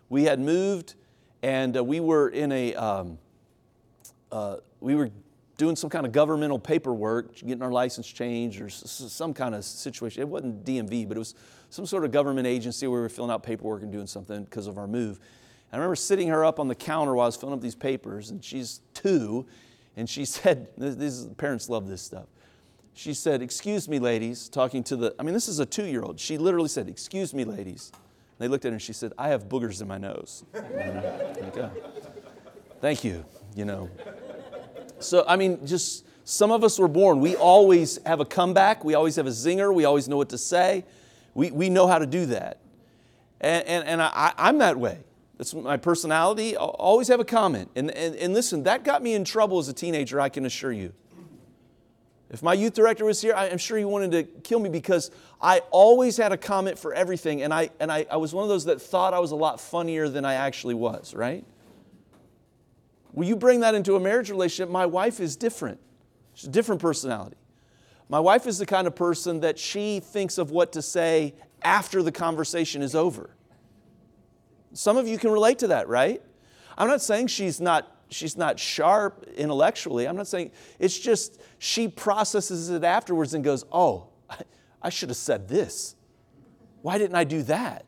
We 0.09 0.25
had 0.25 0.41
moved 0.41 0.95
and 1.43 1.77
uh, 1.77 1.85
we 1.85 2.01
were 2.01 2.29
in 2.29 2.53
a, 2.53 2.75
um, 2.75 3.19
uh, 4.31 4.57
we 4.81 4.95
were 4.95 5.11
doing 5.57 5.77
some 5.77 5.91
kind 5.91 6.07
of 6.07 6.13
governmental 6.13 6.59
paperwork, 6.59 7.35
getting 7.37 7.63
our 7.63 7.73
license 7.73 8.07
changed 8.07 8.61
or 8.61 8.71
some 8.71 9.35
kind 9.35 9.55
of 9.55 9.65
situation. 9.65 10.23
It 10.23 10.29
wasn't 10.29 10.65
DMV, 10.65 11.07
but 11.07 11.17
it 11.17 11.19
was 11.19 11.35
some 11.69 11.87
sort 11.87 12.05
of 12.05 12.13
government 12.13 12.47
agency 12.47 12.87
where 12.87 13.01
we 13.01 13.03
were 13.03 13.09
filling 13.09 13.31
out 13.31 13.43
paperwork 13.43 13.83
and 13.83 13.93
doing 13.93 14.07
something 14.07 14.45
because 14.45 14.67
of 14.67 14.79
our 14.79 14.87
move. 14.87 15.19
And 15.71 15.75
I 15.75 15.77
remember 15.77 15.97
sitting 15.97 16.29
her 16.29 16.45
up 16.45 16.59
on 16.59 16.69
the 16.69 16.75
counter 16.75 17.15
while 17.15 17.25
I 17.25 17.29
was 17.29 17.37
filling 17.37 17.55
up 17.55 17.61
these 17.61 17.75
papers, 17.75 18.31
and 18.31 18.45
she's 18.45 18.81
two, 18.95 19.47
and 19.97 20.09
she 20.09 20.25
said, 20.25 20.69
"These 20.77 21.27
parents 21.37 21.69
love 21.69 21.89
this 21.89 22.03
stuff." 22.03 22.27
She 22.95 23.15
said, 23.15 23.43
Excuse 23.43 23.89
me, 23.89 23.99
ladies, 23.99 24.49
talking 24.49 24.83
to 24.85 24.97
the, 24.97 25.15
I 25.19 25.23
mean, 25.23 25.35
this 25.35 25.49
is 25.49 25.59
a 25.59 25.67
two 25.67 25.85
year 25.85 26.03
old. 26.03 26.19
She 26.19 26.39
literally 26.39 26.69
said, 26.69 26.89
Excuse 26.89 27.33
me, 27.33 27.45
ladies. 27.45 27.93
And 27.95 28.01
They 28.39 28.49
looked 28.49 28.65
at 28.65 28.69
her 28.69 28.75
and 28.75 28.83
she 28.83 28.93
said, 28.93 29.13
I 29.19 29.29
have 29.29 29.49
boogers 29.49 29.81
in 29.81 29.89
my 29.89 29.99
nose. 29.99 30.45
okay. 30.55 30.71
Oh, 31.57 31.71
thank 32.81 33.05
you, 33.05 33.25
you 33.55 33.65
know. 33.65 33.89
So, 34.99 35.25
I 35.27 35.37
mean, 35.37 35.67
just 35.67 36.05
some 36.25 36.51
of 36.51 36.63
us 36.63 36.79
were 36.79 36.89
born. 36.89 37.21
We 37.21 37.37
always 37.37 37.99
have 38.05 38.21
a 38.21 38.25
comeback, 38.25 38.85
we 38.85 38.95
always 38.95 39.17
have 39.17 39.27
a 39.27 39.31
zinger, 39.31 39.75
we 39.75 39.85
always 39.85 40.09
know 40.09 40.17
what 40.17 40.29
to 40.31 40.39
say. 40.39 40.85
We, 41.35 41.51
we 41.51 41.71
know 41.71 41.87
how 41.87 41.99
to 41.99 42.07
do 42.07 42.27
that. 42.27 42.59
And, 43.41 43.67
and, 43.67 43.89
and 43.89 44.03
I, 44.03 44.33
I'm 44.37 44.59
that 44.59 44.77
way. 44.77 44.99
That's 45.39 45.55
my 45.55 45.79
personality. 45.79 46.57
I'll 46.57 46.67
always 46.67 47.09
have 47.09 47.19
a 47.19 47.25
comment. 47.25 47.71
And, 47.75 47.91
and, 47.93 48.15
and 48.17 48.35
listen, 48.35 48.65
that 48.65 48.85
got 48.85 49.03
me 49.03 49.15
in 49.15 49.25
trouble 49.25 49.59
as 49.59 49.69
a 49.69 49.73
teenager, 49.73 50.21
I 50.21 50.29
can 50.29 50.45
assure 50.45 50.73
you. 50.73 50.93
If 52.31 52.43
my 52.45 52.55
youth 52.55 52.75
director 52.75 53.05
was 53.05 53.21
here, 53.21 53.35
I'm 53.35 53.59
sure 53.59 53.77
he 53.77 53.85
wanted 53.85 54.13
to 54.13 54.23
kill 54.43 54.61
me 54.61 54.69
because 54.69 55.11
I 55.41 55.61
always 55.71 56.17
had 56.17 56.31
a 56.31 56.37
comment 56.37 56.79
for 56.79 56.95
everything, 56.95 57.43
and 57.43 57.53
I, 57.53 57.71
and 57.81 57.91
I, 57.91 58.07
I 58.09 58.19
was 58.19 58.33
one 58.33 58.45
of 58.45 58.49
those 58.49 58.67
that 58.67 58.81
thought 58.81 59.13
I 59.13 59.19
was 59.19 59.33
a 59.33 59.37
lot 59.37 59.61
funnier 59.61 60.09
than 60.09 60.25
I 60.25 60.35
actually 60.35 60.75
was, 60.75 61.13
right? 61.13 61.45
Will 63.13 63.27
you 63.27 63.35
bring 63.35 63.61
that 63.61 63.75
into 63.75 63.97
a 63.97 64.01
marriage 64.01 64.31
relationship? 64.31 64.71
My 64.71 64.87
wife 64.87 65.19
is 65.19 65.37
different. 65.37 65.81
She's 66.35 66.47
a 66.47 66.53
different 66.53 66.81
personality. 66.81 67.37
My 68.09 68.21
wife 68.21 68.47
is 68.47 68.59
the 68.59 68.67
kind 68.67 68.87
of 68.87 68.95
person 68.95 69.41
that 69.41 69.59
she 69.59 69.99
thinks 69.99 70.39
of 70.39 70.53
what 70.53 70.73
to 70.73 70.83
say 70.83 71.35
after 71.63 72.01
the 72.03 72.13
conversation 72.13 72.81
is 72.81 72.95
over. 72.95 73.31
Some 74.73 74.97
of 74.97 75.09
you 75.09 75.19
can 75.19 75.31
relate 75.33 75.59
to 75.61 75.69
that, 75.69 75.89
right? 75.89 76.23
I'm 76.79 76.87
not 76.87 77.03
saying 77.03 77.27
she's 77.27 77.61
not 77.61 78.00
she's 78.11 78.37
not 78.37 78.59
sharp 78.59 79.27
intellectually. 79.37 80.07
I'm 80.07 80.17
not 80.17 80.27
saying 80.27 80.51
it's 80.79 80.99
just 80.99 81.41
she 81.59 81.89
processes 81.89 82.71
it 82.71 82.85
afterwards 82.85 83.35
and 83.35 83.43
goes, 83.43 83.65
"Oh, 83.73 84.09
I, 84.83 84.91
should 84.91 85.09
have 85.09 85.17
said 85.17 85.49
this. 85.49 85.95
Why 86.83 86.99
didn't 86.99 87.17
I 87.17 87.25
do 87.25 87.43
that?" 87.45 87.87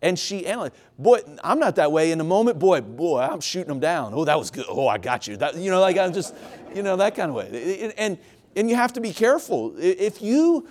And 0.00 0.16
she 0.16 0.46
analyzed, 0.46 0.74
boy, 0.96 1.20
I'm 1.42 1.58
not 1.58 1.76
that 1.76 1.90
way. 1.90 2.12
In 2.12 2.18
the 2.18 2.24
moment, 2.24 2.58
boy, 2.58 2.80
boy, 2.80 3.20
I'm 3.20 3.40
shooting 3.40 3.68
them 3.68 3.80
down. 3.80 4.12
Oh, 4.14 4.24
that 4.24 4.38
was 4.38 4.50
good. 4.50 4.66
Oh, 4.68 4.86
I 4.86 4.98
got 4.98 5.26
you. 5.26 5.36
That, 5.36 5.56
you 5.56 5.70
know, 5.72 5.80
like 5.80 5.98
I'm 5.98 6.12
just, 6.12 6.34
you 6.72 6.84
know, 6.84 6.96
that 6.96 7.16
kind 7.16 7.30
of 7.30 7.34
way. 7.34 7.92
And, 7.98 8.16
and 8.54 8.70
you 8.70 8.76
have 8.76 8.92
to 8.92 9.00
be 9.00 9.12
careful. 9.12 9.74
If 9.76 10.22
you, 10.22 10.68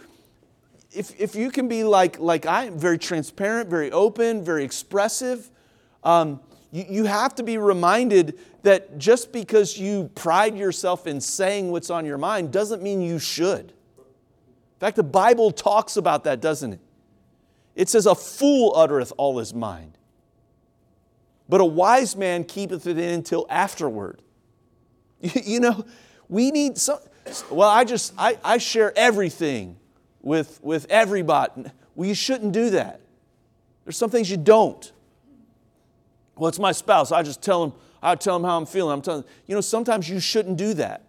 if, 0.91 1.19
if 1.19 1.35
you 1.35 1.51
can 1.51 1.67
be 1.67 1.83
like, 1.83 2.19
like 2.19 2.45
I 2.45 2.65
am, 2.65 2.79
very 2.79 2.97
transparent, 2.97 3.69
very 3.69 3.91
open, 3.91 4.45
very 4.45 4.63
expressive, 4.63 5.49
um, 6.05 6.39
you, 6.71 6.85
you 6.89 7.03
have 7.05 7.35
to 7.35 7.43
be 7.43 7.57
reminded 7.57 8.39
that 8.67 8.97
just 8.97 9.31
because 9.31 9.77
you 9.77 10.11
pride 10.13 10.57
yourself 10.57 11.07
in 11.07 11.21
saying 11.21 11.71
what's 11.71 11.89
on 11.89 12.05
your 12.05 12.17
mind 12.17 12.51
doesn't 12.51 12.83
mean 12.83 13.01
you 13.01 13.17
should. 13.17 13.71
In 13.97 14.79
fact, 14.81 14.97
the 14.97 15.03
Bible 15.03 15.51
talks 15.51 15.95
about 15.95 16.25
that, 16.25 16.41
doesn't 16.41 16.73
it? 16.73 16.79
It 17.75 17.87
says, 17.87 18.05
A 18.05 18.13
fool 18.13 18.73
uttereth 18.75 19.13
all 19.15 19.37
his 19.37 19.53
mind, 19.53 19.97
but 21.47 21.61
a 21.61 21.65
wise 21.65 22.17
man 22.17 22.43
keepeth 22.43 22.85
it 22.87 22.97
in 22.97 23.13
until 23.13 23.45
afterward. 23.49 24.21
You 25.43 25.59
know, 25.61 25.85
we 26.29 26.51
need 26.51 26.77
some. 26.77 26.99
Well, 27.49 27.69
I 27.69 27.85
just, 27.85 28.13
I, 28.17 28.37
I 28.43 28.59
share 28.59 28.93
everything 28.95 29.77
with, 30.21 30.59
with 30.61 30.85
everybody. 30.89 31.63
Well, 31.95 32.07
you 32.07 32.13
shouldn't 32.13 32.51
do 32.51 32.69
that. 32.71 33.01
There's 33.83 33.97
some 33.97 34.11
things 34.11 34.29
you 34.29 34.37
don't. 34.37 34.91
Well, 36.35 36.49
it's 36.49 36.59
my 36.59 36.71
spouse. 36.71 37.11
I 37.11 37.23
just 37.23 37.41
tell 37.41 37.63
him, 37.63 37.73
I 38.01 38.15
tell 38.15 38.35
him 38.35 38.43
how 38.43 38.57
I'm 38.57 38.65
feeling. 38.65 38.93
I'm 38.93 39.01
telling 39.01 39.23
you 39.45 39.55
know, 39.55 39.61
sometimes 39.61 40.09
you 40.09 40.19
shouldn't 40.19 40.57
do 40.57 40.73
that. 40.75 41.03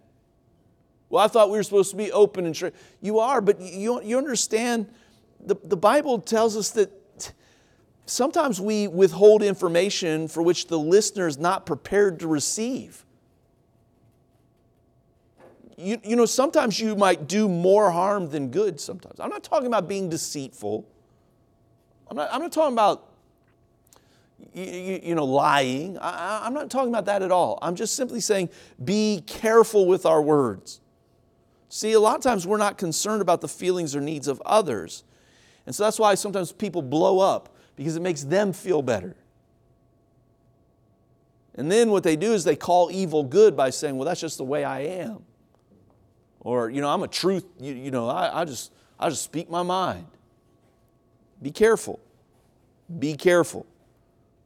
Well, 1.09 1.23
I 1.23 1.27
thought 1.27 1.49
we 1.49 1.57
were 1.57 1.63
supposed 1.63 1.91
to 1.91 1.97
be 1.97 2.11
open 2.11 2.45
and 2.45 2.55
straight. 2.55 2.73
You 3.01 3.19
are, 3.19 3.41
but 3.41 3.59
you, 3.59 4.01
you 4.03 4.17
understand 4.17 4.87
the, 5.39 5.55
the 5.63 5.77
Bible 5.77 6.19
tells 6.19 6.55
us 6.55 6.69
that 6.71 6.91
sometimes 8.05 8.59
we 8.61 8.87
withhold 8.87 9.41
information 9.41 10.27
for 10.27 10.43
which 10.43 10.67
the 10.67 10.77
listener 10.77 11.27
is 11.27 11.37
not 11.37 11.65
prepared 11.65 12.19
to 12.19 12.27
receive. 12.27 13.05
You, 15.77 15.97
you 16.03 16.15
know, 16.15 16.25
sometimes 16.25 16.79
you 16.79 16.95
might 16.95 17.27
do 17.27 17.47
more 17.47 17.89
harm 17.89 18.29
than 18.29 18.49
good 18.49 18.79
sometimes. 18.81 19.19
I'm 19.19 19.29
not 19.29 19.43
talking 19.43 19.67
about 19.67 19.87
being 19.87 20.09
deceitful. 20.09 20.85
I'm 22.09 22.17
not, 22.17 22.29
I'm 22.33 22.41
not 22.41 22.51
talking 22.51 22.73
about 22.73 23.08
you, 24.53 24.99
you, 25.03 25.15
know, 25.15 25.25
lying. 25.25 25.97
I, 25.99 26.41
I'm 26.45 26.53
not 26.53 26.69
talking 26.69 26.89
about 26.89 27.05
that 27.05 27.21
at 27.21 27.31
all. 27.31 27.59
I'm 27.61 27.75
just 27.75 27.95
simply 27.95 28.19
saying 28.19 28.49
be 28.83 29.23
careful 29.25 29.85
with 29.85 30.05
our 30.05 30.21
words. 30.21 30.81
See, 31.69 31.93
a 31.93 31.99
lot 31.99 32.15
of 32.15 32.21
times 32.23 32.47
we're 32.47 32.57
not 32.57 32.77
concerned 32.77 33.21
about 33.21 33.41
the 33.41 33.47
feelings 33.47 33.95
or 33.95 34.01
needs 34.01 34.27
of 34.27 34.41
others. 34.45 35.03
And 35.65 35.75
so 35.75 35.83
that's 35.83 35.99
why 35.99 36.15
sometimes 36.15 36.51
people 36.51 36.81
blow 36.81 37.19
up 37.19 37.55
because 37.75 37.95
it 37.95 38.01
makes 38.01 38.23
them 38.23 38.53
feel 38.53 38.81
better. 38.81 39.15
And 41.55 41.71
then 41.71 41.91
what 41.91 42.03
they 42.03 42.15
do 42.15 42.33
is 42.33 42.43
they 42.43 42.55
call 42.55 42.89
evil 42.91 43.23
good 43.23 43.55
by 43.55 43.69
saying, 43.69 43.97
well, 43.97 44.05
that's 44.05 44.21
just 44.21 44.37
the 44.37 44.45
way 44.45 44.63
I 44.63 44.81
am. 44.81 45.23
Or, 46.39 46.69
you 46.69 46.81
know, 46.81 46.89
I'm 46.89 47.03
a 47.03 47.07
truth, 47.07 47.45
you, 47.59 47.73
you 47.73 47.91
know, 47.91 48.07
I, 48.07 48.41
I, 48.41 48.45
just, 48.45 48.71
I 48.99 49.09
just 49.09 49.23
speak 49.23 49.49
my 49.49 49.61
mind. 49.61 50.07
Be 51.41 51.51
careful. 51.51 51.99
Be 52.97 53.13
careful. 53.13 53.65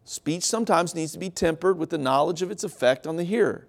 Speech 0.05 0.43
sometimes 0.43 0.93
needs 0.93 1.13
to 1.13 1.19
be 1.19 1.29
tempered 1.29 1.77
with 1.77 1.89
the 1.89 1.97
knowledge 1.97 2.41
of 2.41 2.51
its 2.51 2.63
effect 2.63 3.07
on 3.07 3.15
the 3.15 3.23
hearer. 3.23 3.67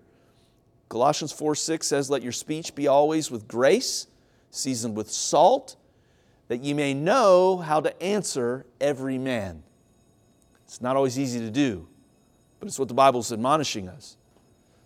Colossians 0.89 1.33
4 1.33 1.55
6 1.55 1.87
says, 1.87 2.11
Let 2.11 2.23
your 2.23 2.33
speech 2.33 2.75
be 2.75 2.87
always 2.87 3.31
with 3.31 3.49
grace, 3.49 4.07
seasoned 4.51 4.97
with 4.97 5.11
salt, 5.11 5.77
that 6.49 6.63
ye 6.63 6.75
may 6.75 6.93
know 6.95 7.59
how 7.59 7.81
to 7.81 8.03
answer 8.03 8.67
every 8.81 9.19
man. 9.19 9.63
It's 10.67 10.81
not 10.81 10.97
always 10.97 11.19
easy 11.19 11.39
to 11.41 11.51
do, 11.51 11.87
but 12.59 12.67
it's 12.67 12.79
what 12.79 12.89
the 12.89 12.95
Bible's 12.95 13.33
admonishing 13.33 13.89
us. 13.89 14.17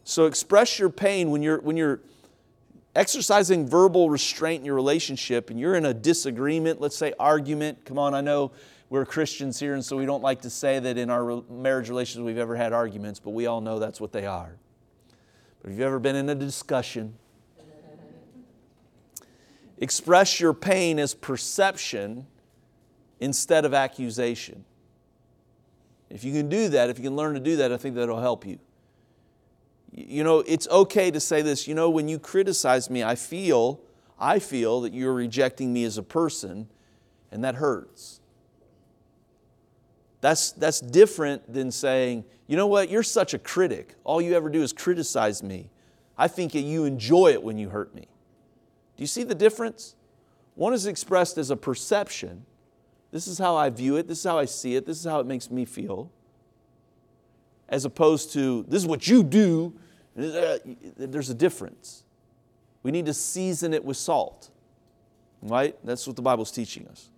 So 0.05 0.27
express 0.27 0.79
your 0.79 0.91
pain 0.91 1.31
when 1.31 1.43
you're, 1.43 1.61
when 1.61 1.77
you're 1.77 2.01
exercising 2.95 3.69
verbal 3.69 4.11
restraint 4.11 4.61
in 4.61 4.67
your 4.67 4.75
relationship 4.75 5.51
and 5.51 5.59
you're 5.61 5.75
in 5.75 5.85
a 5.85 5.95
disagreement, 5.95 6.81
let's 6.81 6.97
say 6.97 7.13
argument. 7.19 7.85
Come 7.85 7.99
on, 7.99 8.15
I 8.15 8.21
know 8.21 8.53
we're 8.91 9.05
Christians 9.05 9.61
here, 9.61 9.75
and 9.75 9.85
so 9.85 9.97
we 9.97 10.07
don't 10.07 10.23
like 10.23 10.43
to 10.43 10.51
say 10.51 10.79
that 10.79 10.97
in 10.97 11.11
our 11.11 11.43
marriage 11.51 11.89
relations 11.89 12.23
we've 12.25 12.39
ever 12.39 12.57
had 12.57 12.73
arguments, 12.73 13.21
but 13.21 13.31
we 13.31 13.47
all 13.47 13.61
know 13.61 13.79
that's 13.79 14.01
what 14.01 14.13
they 14.13 14.25
are. 14.25 14.57
But 15.61 15.71
have 15.71 15.79
you 15.79 15.85
ever 15.85 15.99
been 15.99 16.17
in 16.17 16.29
a 16.29 16.35
discussion? 16.35 17.15
Express 19.77 20.41
your 20.41 20.55
pain 20.55 20.99
as 20.99 21.15
perception 21.15 22.27
instead 23.21 23.65
of 23.65 23.75
accusation. 23.75 24.65
If 26.11 26.25
you 26.25 26.33
can 26.33 26.49
do 26.49 26.69
that, 26.71 26.89
if 26.89 26.99
you 26.99 27.05
can 27.05 27.17
learn 27.17 27.35
to 27.35 27.41
do 27.41 27.57
that, 27.57 27.73
I 27.73 27.77
think 27.77 27.95
that'll 27.95 28.21
help 28.21 28.47
you. 28.47 28.59
You 29.93 30.25
know, 30.25 30.41
it's 30.41 30.67
okay 30.69 31.11
to 31.11 31.21
say 31.21 31.43
this, 31.43 31.69
you 31.69 31.75
know, 31.75 31.91
when 31.91 32.09
you 32.09 32.19
criticize 32.19 32.89
me, 32.89 33.05
I 33.05 33.15
feel, 33.15 33.81
I 34.19 34.39
feel 34.39 34.81
that 34.83 34.95
you're 34.95 35.15
rejecting 35.15 35.73
me 35.73 35.85
as 35.85 35.99
a 35.99 36.03
person, 36.03 36.69
and 37.31 37.45
that 37.45 37.57
hurts. 37.57 38.21
That's, 40.21 40.53
that's 40.53 40.81
different 40.81 41.53
than 41.53 41.71
saying, 41.71 42.25
you 42.47 42.57
know 42.57 42.67
what, 42.67 42.91
you're 42.91 43.03
such 43.03 43.35
a 43.35 43.39
critic. 43.39 43.95
All 44.05 44.21
you 44.21 44.35
ever 44.35 44.49
do 44.49 44.63
is 44.63 44.73
criticize 44.73 45.43
me. 45.43 45.71
I 46.17 46.27
think 46.27 46.53
that 46.53 46.63
you 46.63 46.85
enjoy 46.85 47.33
it 47.33 47.43
when 47.43 47.59
you 47.59 47.69
hurt 47.69 47.95
me. 47.95 48.09
Do 48.97 49.03
you 49.03 49.07
see 49.07 49.23
the 49.23 49.35
difference? 49.35 49.95
One 50.57 50.75
is 50.75 50.87
expressed 50.87 51.39
as 51.39 51.51
a 51.51 51.57
perception. 51.57 52.45
This 53.13 53.29
is 53.29 53.39
how 53.39 53.55
I 53.55 53.71
view 53.71 53.97
it, 53.97 54.09
this 54.09 54.19
is 54.19 54.25
how 54.25 54.39
I 54.39 54.45
see 54.45 54.75
it, 54.75 54.87
this 54.87 54.99
is 54.99 55.05
how 55.05 55.21
it 55.21 55.27
makes 55.27 55.51
me 55.51 55.65
feel. 55.65 56.11
As 57.69 57.85
opposed 57.85 58.33
to, 58.33 58.65
this 58.67 58.83
is 58.83 58.89
what 58.89 59.07
you 59.07 59.23
do. 59.23 59.73
Uh, 60.19 60.59
there's 60.97 61.31
a 61.31 61.35
difference. 61.35 62.03
We 62.83 62.91
need 62.91 63.07
to 63.07 63.15
season 63.15 63.73
it 63.73 63.85
with 63.85 63.97
salt, 63.97 64.51
right? 65.43 65.77
That's 65.85 66.07
what 66.07 66.17
the 66.17 66.23
Bible's 66.23 66.51
teaching 66.51 66.89
us. 66.89 67.11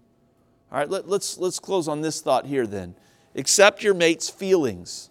All 0.72 0.78
right, 0.78 0.88
let, 0.88 1.08
let's, 1.08 1.38
let's 1.38 1.58
close 1.58 1.88
on 1.88 2.00
this 2.00 2.20
thought 2.20 2.46
here 2.46 2.66
then. 2.66 2.94
Accept 3.34 3.82
your 3.82 3.94
mate's 3.94 4.30
feelings. 4.30 5.10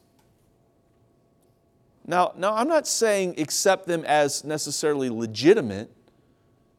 Now, 2.06 2.34
now, 2.36 2.56
I'm 2.56 2.68
not 2.68 2.88
saying 2.88 3.36
accept 3.40 3.86
them 3.86 4.04
as 4.06 4.44
necessarily 4.44 5.10
legitimate. 5.10 5.92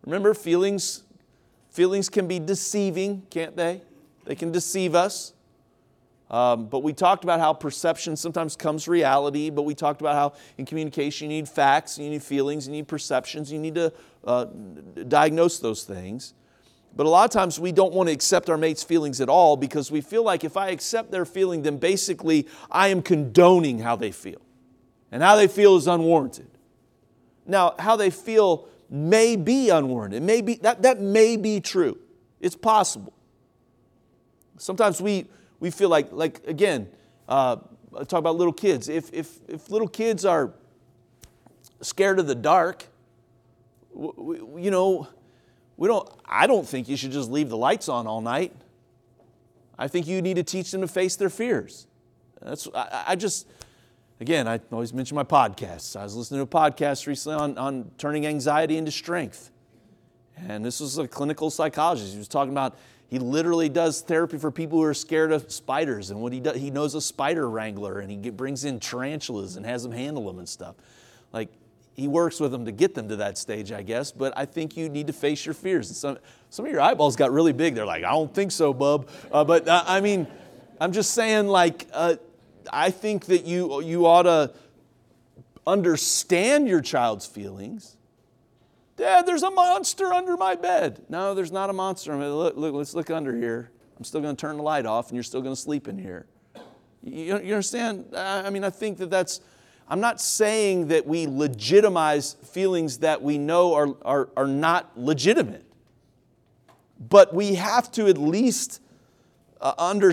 Remember, 0.05 0.35
feelings, 0.35 1.05
feelings 1.71 2.09
can 2.09 2.27
be 2.27 2.39
deceiving, 2.41 3.23
can't 3.31 3.57
they? 3.57 3.83
They 4.25 4.35
can 4.35 4.51
deceive 4.51 4.95
us. 4.95 5.35
Um, 6.31 6.67
but 6.67 6.85
we 6.85 6.93
talked 6.93 7.25
about 7.25 7.41
how 7.41 7.53
perception 7.53 8.17
sometimes 8.17 8.55
comes 8.55 8.87
reality, 8.87 9.51
but 9.51 9.63
we 9.63 9.75
talked 9.75 10.01
about 10.01 10.15
how 10.15 10.39
in 10.59 10.65
communication 10.65 11.29
you 11.29 11.39
need 11.39 11.49
facts, 11.49 11.99
you 11.99 12.09
need 12.09 12.23
feelings, 12.23 12.67
you 12.67 12.73
need 12.73 12.87
perceptions, 12.87 13.53
you 13.53 13.59
need 13.59 13.75
to 13.75 13.93
uh, 14.25 14.47
diagnose 15.09 15.59
those 15.59 15.85
things. 15.85 16.35
But 16.95 17.07
a 17.07 17.09
lot 17.09 17.25
of 17.25 17.31
times 17.31 17.59
we 17.59 17.73
don't 17.73 17.95
want 17.95 18.09
to 18.09 18.13
accept 18.13 18.51
our 18.51 18.57
mate's 18.57 18.83
feelings 18.83 19.21
at 19.21 19.29
all 19.29 19.57
because 19.57 19.91
we 19.91 20.01
feel 20.01 20.25
like 20.25 20.45
if 20.45 20.57
I 20.57 20.71
accept 20.71 21.11
their 21.11 21.25
feeling, 21.25 21.63
then 21.63 21.79
basically 21.79 22.49
I 22.71 22.89
am 22.89 23.01
condoning 23.03 23.79
how 23.79 23.97
they 23.97 24.11
feel. 24.11 24.41
And 25.13 25.23
how 25.23 25.37
they 25.37 25.49
feel 25.49 25.77
is 25.77 25.87
unwarranted. 25.87 26.49
Now, 27.47 27.75
how 27.79 27.97
they 27.97 28.11
feel 28.11 28.69
may 28.89 29.37
be 29.37 29.71
unwarranted. 29.71 30.23
It 30.23 30.27
may 30.27 30.41
be, 30.41 30.57
that, 30.57 30.83
that 30.83 31.01
may 31.01 31.37
be 31.37 31.61
true. 31.61 31.99
It's 32.41 32.57
possible. 32.57 33.13
Sometimes 34.57 35.01
we, 35.01 35.27
we 35.59 35.71
feel 35.71 35.89
like, 35.89 36.13
like 36.13 36.47
again, 36.47 36.89
uh, 37.29 37.57
talk 38.07 38.19
about 38.19 38.37
little 38.37 38.53
kids. 38.53 38.89
If, 38.89 39.13
if, 39.13 39.39
if 39.49 39.71
little 39.71 39.89
kids 39.89 40.25
are 40.25 40.53
scared 41.81 42.19
of 42.19 42.27
the 42.27 42.35
dark, 42.35 42.85
you 43.97 44.71
know, 44.71 45.09
we 45.81 45.89
don't, 45.89 46.09
I 46.25 46.47
don't 46.47 46.69
think 46.69 46.89
you 46.89 46.97
should 46.97 47.11
just 47.11 47.29
leave 47.29 47.49
the 47.49 47.57
lights 47.57 47.89
on 47.89 48.07
all 48.07 48.21
night. 48.21 48.55
I 49.77 49.89
think 49.89 50.07
you 50.07 50.23
need 50.23 50.35
to 50.35 50.45
teach 50.45 50.71
them 50.71 50.83
to 50.83 50.87
face 50.87 51.17
their 51.17 51.31
fears. 51.31 51.89
That's, 52.41 52.69
I, 52.73 53.05
I 53.09 53.17
just, 53.17 53.49
Again, 54.21 54.47
I 54.47 54.61
always 54.71 54.93
mention 54.93 55.15
my 55.15 55.25
podcasts. 55.25 55.99
I 55.99 56.03
was 56.03 56.15
listening 56.15 56.41
to 56.41 56.43
a 56.43 56.61
podcast 56.61 57.07
recently 57.07 57.39
on, 57.39 57.57
on 57.57 57.91
turning 57.97 58.27
anxiety 58.27 58.77
into 58.77 58.91
strength. 58.91 59.51
And 60.37 60.63
this 60.63 60.79
was 60.79 60.99
a 60.99 61.09
clinical 61.09 61.49
psychologist. 61.49 62.13
He 62.13 62.19
was 62.19 62.29
talking 62.29 62.53
about 62.53 62.77
he 63.09 63.19
literally 63.19 63.71
does 63.71 64.03
therapy 64.03 64.37
for 64.37 64.51
people 64.51 64.79
who 64.79 64.85
are 64.85 64.93
scared 64.93 65.33
of 65.33 65.51
spiders. 65.51 66.11
And 66.11 66.21
what 66.21 66.35
he 66.35 66.41
does, 66.41 66.57
he 66.57 66.71
knows 66.71 66.95
a 66.95 67.01
spider 67.01 67.49
wrangler 67.49 67.99
and 67.99 68.11
he 68.11 68.19
get, 68.19 68.37
brings 68.37 68.67
in 68.67 68.79
tarantulas 68.79 69.57
and 69.57 69.65
has 69.65 69.83
them 69.83 69.93
handle 69.93 70.27
them 70.27 70.39
and 70.39 70.49
stuff. 70.49 70.77
Like 71.33 71.49
he 71.95 72.09
works 72.09 72.41
with 72.41 72.53
them 72.53 72.65
to 72.65 72.73
get 72.73 72.95
them 72.95 73.09
to 73.09 73.17
that 73.17 73.37
stage, 73.37 73.73
I 73.73 73.83
guess. 73.83 74.13
But 74.13 74.33
I 74.37 74.47
think 74.47 74.77
you 74.77 74.89
need 74.89 75.07
to 75.09 75.13
face 75.13 75.45
your 75.45 75.55
fears. 75.55 75.95
Some, 75.97 76.19
some 76.49 76.65
of 76.65 76.73
your 76.73 76.81
eyeballs 76.81 77.17
got 77.17 77.33
really 77.33 77.53
big. 77.53 77.75
They're 77.75 77.85
like, 77.85 78.05
I 78.05 78.11
don't 78.11 78.33
think 78.35 78.53
so, 78.53 78.73
bub. 78.73 79.09
Uh, 79.31 79.45
but 79.45 79.69
uh, 79.69 79.85
I 79.87 80.01
mean, 80.01 80.27
I'm 80.81 80.93
just 80.93 81.13
saying, 81.13 81.49
like, 81.49 81.89
uh, 81.93 82.17
I 82.73 82.91
think 82.91 83.27
that 83.27 83.45
you, 83.45 83.83
you 83.83 84.07
ought 84.07 84.23
to 84.23 84.53
understand 85.67 86.69
your 86.69 86.81
child's 86.81 87.27
feelings. 87.27 87.97
Dad, 88.97 89.27
there's 89.27 89.43
a 89.43 89.51
monster 89.51 90.13
under 90.13 90.37
my 90.37 90.55
bed. 90.55 91.03
No, 91.09 91.35
there's 91.35 91.53
not 91.53 91.71
a 91.71 91.73
monster. 91.73 92.13
I 92.13 92.19
mean, 92.19 92.33
look, 92.35 92.57
look, 92.57 92.75
let's 92.75 92.95
look 92.95 93.11
under 93.11 93.35
here. 93.37 93.71
I'm 93.97 94.05
still 94.05 94.21
going 94.21 94.37
to 94.37 94.41
turn 94.41 94.57
the 94.57 94.63
light 94.63 94.87
off 94.87 95.09
and 95.09 95.17
you're 95.17 95.25
still 95.25 95.43
going 95.43 95.55
to 95.55 95.61
sleep 95.61 95.89
in 95.89 95.99
here. 95.99 96.27
You, 97.03 97.39
you 97.41 97.55
understand? 97.55 98.07
I 98.15 98.51
mean, 98.51 98.65
I 98.65 98.71
think 98.71 98.99
that 98.99 99.11
that's, 99.11 99.41
I'm 99.91 100.01
not 100.01 100.21
saying 100.21 100.89
that 100.89 101.05
we 101.05 101.27
legitimize 101.27 102.35
feelings 102.35 102.99
that 102.99 103.23
we 103.23 103.39
know 103.39 103.75
are, 103.75 103.97
are, 104.03 104.29
are 104.37 104.47
not 104.47 104.97
legitimate, 104.97 105.65
but 107.01 107.35
we 107.35 107.57
have 107.57 107.91
to 107.93 108.07
at 108.07 108.17
least 108.17 108.81
uh, 109.61 109.75
under, 109.77 110.13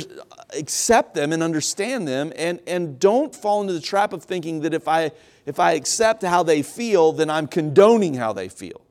accept 0.58 1.13
them 1.13 1.32
and 1.32 1.44
understand 1.44 2.08
them 2.08 2.34
and, 2.36 2.60
and 2.66 3.00
don't 3.00 3.36
fall 3.36 3.62
into 3.62 3.74
the 3.74 3.80
trap 3.80 4.13
of 4.13 4.24
thinking 4.24 4.62
that 4.62 4.74
if 4.74 4.88
I, 4.88 5.12
if 5.46 5.60
I 5.60 5.74
accept 5.74 6.24
how 6.24 6.42
they 6.42 6.63
feel, 6.63 7.12
then 7.12 7.30
I'm 7.30 7.46
condoning 7.46 8.16
how 8.16 8.34
they 8.34 8.50
feel. 8.50 8.82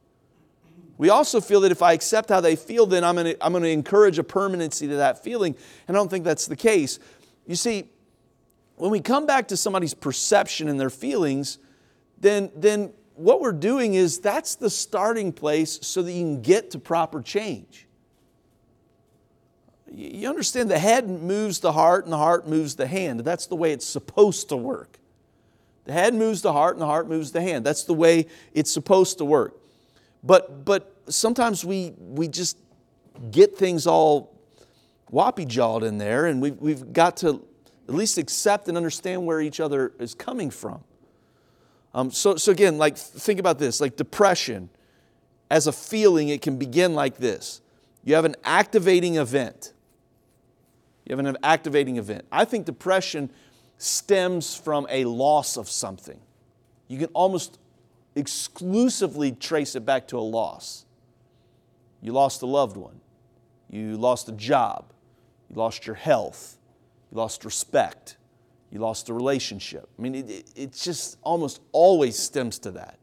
We 0.98 1.10
also 1.10 1.40
feel 1.40 1.60
that 1.62 1.72
if 1.72 1.82
I 1.82 1.94
accept 1.94 2.28
how 2.28 2.40
they 2.40 2.54
feel, 2.56 2.86
then 2.86 3.04
I'm 3.04 3.16
going 3.16 3.34
to 3.34 3.44
I'm 3.44 3.52
going 3.52 3.64
to 3.64 3.68
encourage 3.68 4.18
a 4.18 4.24
permanency 4.24 4.88
to 4.88 4.96
that 4.96 5.22
feeling. 5.22 5.54
And 5.86 5.96
I 5.96 6.00
don't 6.00 6.08
think 6.08 6.24
that's 6.24 6.46
the 6.46 6.56
case. 6.56 6.98
You 7.46 7.54
see, 7.54 7.90
when 8.76 8.90
we 8.90 9.00
come 9.00 9.26
back 9.26 9.48
to 9.48 9.56
somebody's 9.56 9.94
perception 9.94 10.68
and 10.68 10.78
their 10.78 10.90
feelings, 10.90 11.58
then, 12.20 12.50
then 12.54 12.92
what 13.14 13.40
we're 13.40 13.52
doing 13.52 13.94
is 13.94 14.20
that's 14.20 14.54
the 14.54 14.70
starting 14.70 15.32
place 15.32 15.78
so 15.82 16.02
that 16.02 16.12
you 16.12 16.22
can 16.22 16.42
get 16.42 16.70
to 16.72 16.78
proper 16.78 17.22
change. 17.22 17.86
You 19.90 20.28
understand 20.28 20.70
the 20.70 20.78
head 20.78 21.08
moves 21.08 21.60
the 21.60 21.72
heart 21.72 22.04
and 22.04 22.12
the 22.12 22.18
heart 22.18 22.46
moves 22.46 22.74
the 22.74 22.86
hand. 22.86 23.20
That's 23.20 23.46
the 23.46 23.56
way 23.56 23.72
it's 23.72 23.86
supposed 23.86 24.50
to 24.50 24.56
work. 24.56 24.98
The 25.84 25.92
head 25.92 26.14
moves 26.14 26.42
the 26.42 26.52
heart 26.52 26.74
and 26.74 26.82
the 26.82 26.86
heart 26.86 27.08
moves 27.08 27.32
the 27.32 27.40
hand. 27.40 27.64
That's 27.64 27.84
the 27.84 27.94
way 27.94 28.26
it's 28.52 28.70
supposed 28.70 29.18
to 29.18 29.24
work. 29.24 29.56
But, 30.22 30.64
but 30.64 30.94
sometimes 31.08 31.64
we, 31.64 31.94
we 31.98 32.28
just 32.28 32.58
get 33.30 33.56
things 33.56 33.86
all 33.86 34.34
whoppy 35.08 35.44
jawed 35.44 35.84
in 35.84 35.98
there, 35.98 36.26
and 36.26 36.42
we've, 36.42 36.56
we've 36.56 36.92
got 36.92 37.16
to 37.18 37.42
at 37.88 37.94
least 37.94 38.18
accept 38.18 38.68
and 38.68 38.76
understand 38.76 39.24
where 39.24 39.40
each 39.40 39.60
other 39.60 39.92
is 39.98 40.14
coming 40.14 40.50
from. 40.50 40.82
Um, 41.94 42.10
so, 42.10 42.36
so 42.36 42.52
again, 42.52 42.78
like 42.78 42.96
think 42.96 43.40
about 43.40 43.58
this 43.58 43.80
like 43.80 43.96
depression 43.96 44.68
as 45.50 45.66
a 45.66 45.72
feeling, 45.72 46.28
it 46.28 46.42
can 46.42 46.56
begin 46.58 46.94
like 46.94 47.18
this. 47.18 47.60
You 48.04 48.14
have 48.14 48.24
an 48.24 48.36
activating 48.44 49.16
event. 49.16 49.72
You 51.04 51.16
have 51.16 51.24
an 51.24 51.36
activating 51.42 51.96
event. 51.96 52.24
I 52.32 52.44
think 52.44 52.66
depression 52.66 53.30
stems 53.78 54.56
from 54.56 54.86
a 54.90 55.04
loss 55.04 55.56
of 55.56 55.68
something. 55.68 56.20
You 56.88 56.98
can 56.98 57.08
almost 57.08 57.58
exclusively 58.14 59.32
trace 59.32 59.76
it 59.76 59.84
back 59.84 60.08
to 60.08 60.18
a 60.18 60.20
loss. 60.20 60.84
You 62.00 62.12
lost 62.12 62.42
a 62.42 62.46
loved 62.46 62.76
one, 62.76 63.00
you 63.70 63.96
lost 63.96 64.28
a 64.28 64.32
job, 64.32 64.92
you 65.48 65.56
lost 65.56 65.86
your 65.86 65.96
health, 65.96 66.56
you 67.10 67.16
lost 67.16 67.44
respect, 67.44 68.16
you 68.70 68.80
lost 68.80 69.08
a 69.08 69.14
relationship. 69.14 69.88
I 69.98 70.02
mean, 70.02 70.14
it, 70.14 70.50
it, 70.54 70.72
just 70.72 71.18
almost 71.22 71.60
always 71.72 72.18
stems 72.18 72.58
to 72.60 72.72
that. 72.72 72.98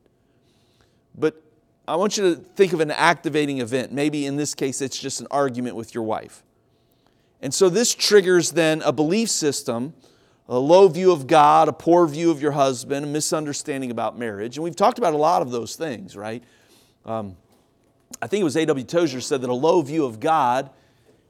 But 1.16 1.42
I 1.88 1.96
want 1.96 2.18
you 2.18 2.36
to 2.36 2.42
think 2.42 2.74
of 2.74 2.80
an 2.80 2.92
activating 2.92 3.60
event. 3.60 3.92
Maybe 3.92 4.26
in 4.26 4.36
this 4.36 4.56
case, 4.56 4.82
it's 4.82 4.98
just 4.98 5.22
an 5.22 5.28
argument 5.32 5.76
with 5.76 5.94
your 5.94 6.04
wife. 6.04 6.44
And 7.42 7.54
so 7.54 7.70
this 7.70 7.94
triggers 7.94 8.52
then 8.52 8.82
a 8.84 8.92
belief 8.92 9.30
system 9.30 9.94
a 10.48 10.60
low 10.60 10.88
view 10.88 11.12
of 11.12 11.28
God, 11.28 11.70
a 11.70 11.74
poor 11.74 12.06
view 12.06 12.30
of 12.30 12.42
your 12.42 12.52
husband, 12.52 13.06
a 13.06 13.08
misunderstanding 13.08 13.92
about 13.92 14.18
marriage. 14.18 14.58
And 14.58 14.63
we've 14.63 14.76
talked 14.76 14.98
about 14.98 15.13
a 15.13 15.18
lot 15.18 15.42
of 15.42 15.52
those 15.52 15.76
things, 15.76 16.16
right? 16.18 16.44
Um, 17.06 17.38
I 18.22 18.28
think 18.28 18.42
it 18.42 18.44
was 18.44 18.58
A.W. 18.58 18.86
Tozer 18.86 19.22
said 19.22 19.42
that 19.42 19.50
a 19.50 19.54
low 19.54 19.82
view 19.82 20.06
of 20.06 20.20
God 20.20 20.70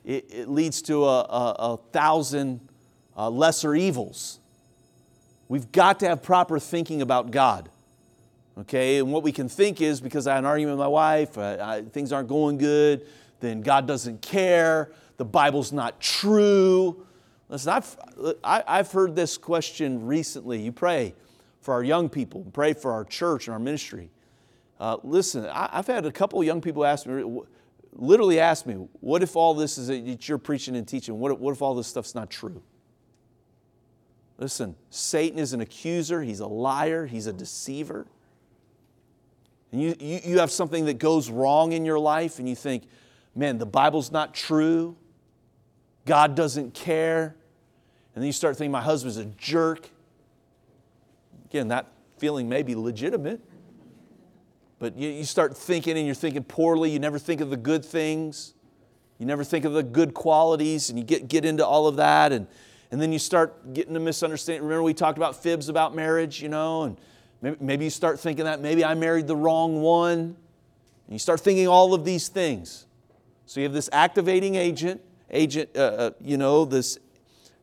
it, 0.06 0.26
it 0.32 0.50
leads 0.50 0.82
to 0.84 1.06
a, 1.06 1.22
a, 1.22 1.56
a 1.60 1.78
thousand 1.92 2.60
uh, 3.16 3.30
lesser 3.30 3.76
evils. 3.76 4.40
We've 5.48 5.72
got 5.72 6.00
to 6.00 6.08
have 6.08 6.24
proper 6.24 6.60
thinking 6.60 7.02
about 7.02 7.32
God. 7.32 7.70
Okay, 8.58 9.00
and 9.00 9.12
what 9.12 9.24
we 9.24 9.32
can 9.32 9.50
think 9.50 9.82
is 9.82 10.00
because 10.00 10.28
I 10.28 10.36
had 10.36 10.40
an 10.40 10.46
argument 10.46 10.78
with 10.78 10.84
my 10.84 10.88
wife, 10.88 11.38
uh, 11.38 11.58
I, 11.60 11.82
things 11.82 12.12
aren't 12.12 12.30
going 12.30 12.60
good, 12.60 13.08
then 13.40 13.62
God 13.62 13.88
doesn't 13.88 14.22
care, 14.22 14.92
the 15.18 15.26
Bible's 15.26 15.72
not 15.72 16.00
true. 16.00 17.06
Listen, 17.50 17.74
I've, 17.74 17.98
I, 18.44 18.64
I've 18.68 18.92
heard 18.92 19.16
this 19.16 19.38
question 19.38 20.06
recently. 20.06 20.62
You 20.62 20.72
pray 20.72 21.16
for 21.62 21.74
our 21.74 21.84
young 21.84 22.10
people, 22.10 22.46
pray 22.54 22.74
for 22.74 22.92
our 22.92 23.04
church 23.04 23.48
and 23.48 23.54
our 23.54 23.60
ministry. 23.60 24.12
Uh, 24.80 24.98
listen, 25.04 25.46
I, 25.48 25.70
have 25.72 25.88
had 25.88 26.06
a 26.06 26.12
couple 26.12 26.40
of 26.40 26.46
young 26.46 26.62
people 26.62 26.86
ask 26.86 27.08
me, 27.08 27.42
literally 27.96 28.40
ask 28.40 28.66
me, 28.66 28.76
what 29.00 29.24
if 29.24 29.36
all 29.36 29.54
this 29.54 29.78
is 29.78 29.88
that 29.88 30.28
you're 30.28 30.38
preaching 30.38 30.76
and 30.76 30.88
teaching, 30.88 31.20
what 31.20 31.32
if, 31.32 31.40
what 31.40 31.52
if 31.52 31.62
all 31.62 31.76
this 31.76 31.88
stuff's 31.88 32.16
not 32.16 32.30
true? 32.30 32.62
Listen, 34.38 34.76
Satan 34.90 35.40
is 35.40 35.54
an 35.54 35.62
accuser, 35.62 36.22
he's 36.22 36.40
a 36.40 36.48
liar, 36.48 37.06
he's 37.06 37.28
a 37.28 37.34
deceiver. 37.34 38.06
And 39.72 39.82
you, 39.82 39.96
you, 40.00 40.20
you 40.24 40.40
have 40.40 40.52
something 40.52 40.86
that 40.86 41.00
goes 41.00 41.30
wrong 41.30 41.72
in 41.72 41.86
your 41.86 42.00
life 42.00 42.40
and 42.40 42.50
you 42.50 42.56
think, 42.56 42.84
man, 43.36 43.58
the 43.58 43.66
Bible's 43.66 44.12
not 44.12 44.34
true, 44.34 44.96
God 46.06 46.36
doesn't 46.36 46.74
care. 46.74 47.36
And 48.16 48.22
then 48.22 48.28
you 48.28 48.34
start 48.34 48.58
thinking, 48.58 48.72
my 48.72 48.82
husband's 48.82 49.18
a 49.18 49.26
jerk. 49.26 49.90
Again, 51.46 51.70
that 51.70 51.88
feeling 52.18 52.48
may 52.48 52.64
be 52.64 52.76
legitimate, 52.76 53.42
but 54.84 54.98
you, 54.98 55.08
you 55.08 55.24
start 55.24 55.56
thinking 55.56 55.98
and 55.98 56.06
you're 56.06 56.14
thinking 56.14 56.44
poorly. 56.44 56.92
You 56.92 57.00
never 57.00 57.18
think 57.18 57.40
of 57.40 57.50
the 57.50 57.56
good 57.56 57.86
things, 57.86 58.54
you 59.18 59.26
never 59.26 59.46
think 59.46 59.64
of 59.64 59.72
the 59.72 59.82
good 59.82 60.14
qualities, 60.14 60.90
and 60.90 61.00
you 61.00 61.06
get, 61.06 61.30
get 61.30 61.46
into 61.46 61.66
all 61.66 61.88
of 61.88 61.96
that. 61.96 62.34
And, 62.34 62.48
and 62.92 63.02
then 63.02 63.14
you 63.14 63.18
start 63.18 63.74
getting 63.74 63.96
a 63.96 64.00
misunderstanding. 64.02 64.62
Remember, 64.64 64.84
we 64.84 64.94
talked 64.94 65.18
about 65.18 65.42
fibs 65.42 65.70
about 65.70 65.96
marriage, 65.96 66.42
you 66.42 66.50
know, 66.50 66.84
and 66.84 66.98
maybe, 67.42 67.56
maybe 67.62 67.86
you 67.86 67.90
start 67.90 68.20
thinking 68.20 68.44
that 68.44 68.60
maybe 68.60 68.84
I 68.84 68.94
married 68.94 69.26
the 69.26 69.38
wrong 69.38 69.82
one. 69.82 70.20
And 70.20 70.36
you 71.08 71.18
start 71.18 71.40
thinking 71.40 71.70
all 71.70 71.94
of 71.94 72.04
these 72.04 72.28
things. 72.28 72.86
So 73.46 73.62
you 73.62 73.64
have 73.64 73.74
this 73.74 73.90
activating 73.94 74.56
agent, 74.56 75.00
agent, 75.30 75.70
uh, 75.78 75.80
uh, 75.80 76.12
you 76.20 76.36
know, 76.36 76.66
this 76.66 77.00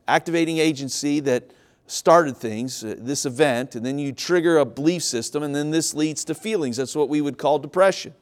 activating 0.09 0.57
agency 0.57 1.21
that 1.21 1.51
started 1.91 2.37
things, 2.37 2.85
uh, 2.85 2.95
this 2.99 3.27
event, 3.27 3.75
and 3.75 3.85
then 3.85 3.99
you 3.99 4.13
trigger 4.13 4.59
a 4.59 4.65
belief 4.65 5.03
system, 5.03 5.43
and 5.43 5.55
then 5.55 5.71
this 5.71 5.93
leads 5.93 6.25
to 6.25 6.35
feelings. 6.35 6.77
That's 6.77 6.95
what 6.95 7.09
we 7.09 7.21
would 7.21 7.37
call 7.37 7.59
depression. 7.59 8.15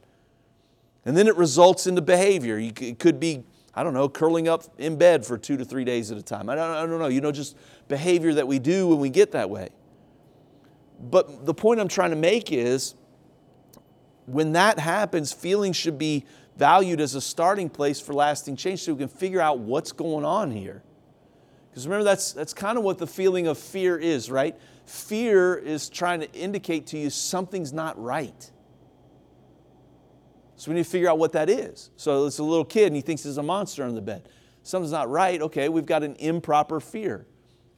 And 1.05 1.15
then 1.15 1.27
it 1.27 1.37
results 1.37 1.85
into 1.85 2.01
behavior. 2.01 2.57
It 2.57 2.97
could 2.99 3.19
be, 3.19 3.43
I 3.75 3.83
don't 3.83 3.93
know, 3.93 4.09
curling 4.09 4.47
up 4.47 4.63
in 4.79 4.97
bed 4.97 5.25
for 5.25 5.37
two 5.37 5.55
to 5.57 5.63
three 5.63 5.83
days 5.83 6.11
at 6.11 6.17
a 6.17 6.23
time. 6.23 6.49
I 6.49 6.55
don't, 6.55 6.71
I 6.71 6.85
don't 6.85 6.99
know, 6.99 7.07
you 7.07 7.21
know, 7.21 7.31
just 7.31 7.55
behavior 7.87 8.33
that 8.33 8.47
we 8.47 8.57
do 8.57 8.87
when 8.87 8.99
we 8.99 9.09
get 9.09 9.31
that 9.33 9.49
way. 9.49 9.69
But 10.99 11.45
the 11.45 11.53
point 11.53 11.79
I'm 11.79 11.87
trying 11.87 12.09
to 12.09 12.17
make 12.17 12.51
is 12.51 12.95
when 14.25 14.53
that 14.53 14.79
happens, 14.79 15.31
feelings 15.31 15.77
should 15.77 15.97
be 15.97 16.25
valued 16.57 16.99
as 16.99 17.15
a 17.15 17.21
starting 17.21 17.69
place 17.69 18.01
for 18.01 18.13
lasting 18.13 18.55
change 18.55 18.81
so 18.81 18.93
we 18.93 18.99
can 18.99 19.07
figure 19.07 19.39
out 19.39 19.59
what's 19.59 19.91
going 19.91 20.25
on 20.25 20.51
here. 20.51 20.83
Because 21.79 21.87
remember, 21.87 22.03
that's, 22.03 22.33
that's 22.33 22.53
kind 22.53 22.77
of 22.77 22.83
what 22.83 22.97
the 22.97 23.07
feeling 23.07 23.47
of 23.47 23.57
fear 23.57 23.97
is, 23.97 24.29
right? 24.29 24.53
Fear 24.85 25.55
is 25.59 25.87
trying 25.87 26.19
to 26.19 26.29
indicate 26.33 26.87
to 26.87 26.97
you 26.97 27.09
something's 27.09 27.71
not 27.71 27.97
right. 27.97 28.51
So 30.57 30.71
we 30.71 30.75
need 30.75 30.83
to 30.83 30.89
figure 30.89 31.09
out 31.09 31.17
what 31.19 31.31
that 31.31 31.49
is. 31.49 31.89
So 31.95 32.25
it's 32.25 32.37
a 32.39 32.43
little 32.43 32.65
kid 32.65 32.87
and 32.87 32.97
he 32.97 33.01
thinks 33.01 33.23
there's 33.23 33.37
a 33.37 33.43
monster 33.43 33.85
on 33.85 33.95
the 33.95 34.01
bed. 34.01 34.27
Something's 34.61 34.91
not 34.91 35.09
right. 35.09 35.41
Okay, 35.41 35.69
we've 35.69 35.85
got 35.85 36.03
an 36.03 36.17
improper 36.19 36.81
fear. 36.81 37.25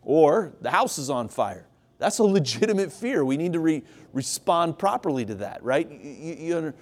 Or 0.01 0.55
the 0.61 0.71
house 0.71 0.97
is 0.97 1.11
on 1.11 1.27
fire. 1.27 1.67
That's 1.99 2.17
a 2.17 2.23
legitimate 2.23 2.91
fear. 2.91 3.23
We 3.23 3.37
need 3.37 3.53
to 3.53 3.59
re- 3.59 3.83
respond 4.13 4.79
properly 4.79 5.25
to 5.25 5.35
that, 5.35 5.61
right? 5.61 5.87
You, 5.91 6.35
you, 6.39 6.73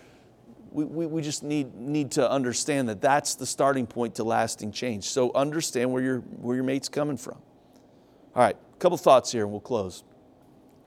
we, 0.72 0.84
we, 0.86 1.06
we 1.06 1.22
just 1.22 1.44
need, 1.44 1.76
need 1.76 2.12
to 2.12 2.30
understand 2.30 2.90
that 2.90 3.02
that's 3.02 3.36
the 3.36 3.46
starting 3.46 3.88
point 3.88 4.16
to 4.16 4.24
lasting 4.24 4.72
change. 4.72 5.06
So 5.06 5.32
understand 5.34 5.92
where 5.92 6.02
your, 6.02 6.20
where 6.20 6.56
your 6.56 6.64
mate's 6.64 6.90
coming 6.90 7.18
from. 7.18 7.38
All 8.36 8.44
right, 8.44 8.56
a 8.56 8.78
couple 8.78 8.98
thoughts 8.98 9.32
here 9.32 9.44
and 9.44 9.52
we'll 9.52 9.62
close. 9.62 10.04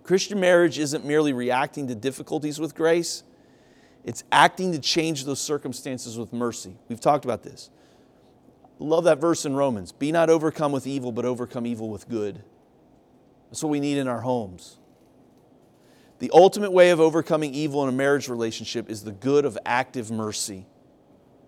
Christian 0.05 0.41
marriage 0.41 0.79
isn't 0.79 1.05
merely 1.05 1.33
reacting 1.33 1.89
to 1.89 1.95
difficulties 1.95 2.59
with 2.59 2.75
grace, 2.75 3.23
it's 4.05 4.25
acting 4.33 4.73
to 4.73 4.81
change 4.81 5.25
those 5.25 5.41
circumstances 5.41 6.19
with 6.19 6.33
mercy. 6.33 6.77
We've 6.89 7.01
talked 7.01 7.25
about 7.25 7.43
this. 7.45 7.71
Love 8.81 9.05
that 9.05 9.21
verse 9.21 9.45
in 9.45 9.55
Romans 9.55 9.93
be 9.93 10.11
not 10.11 10.29
overcome 10.29 10.73
with 10.73 10.87
evil, 10.87 11.13
but 11.13 11.25
overcome 11.25 11.67
evil 11.67 11.89
with 11.89 12.09
good. 12.09 12.43
That's 13.49 13.63
what 13.63 13.71
we 13.71 13.81
need 13.81 13.99
in 13.99 14.09
our 14.09 14.23
homes. 14.23 14.79
The 16.23 16.31
ultimate 16.33 16.71
way 16.71 16.91
of 16.91 17.01
overcoming 17.01 17.53
evil 17.53 17.83
in 17.83 17.89
a 17.89 17.93
marriage 17.97 18.29
relationship 18.29 18.89
is 18.89 19.03
the 19.03 19.11
good 19.11 19.45
of 19.45 19.59
active 19.67 20.13
mercy. 20.13 20.67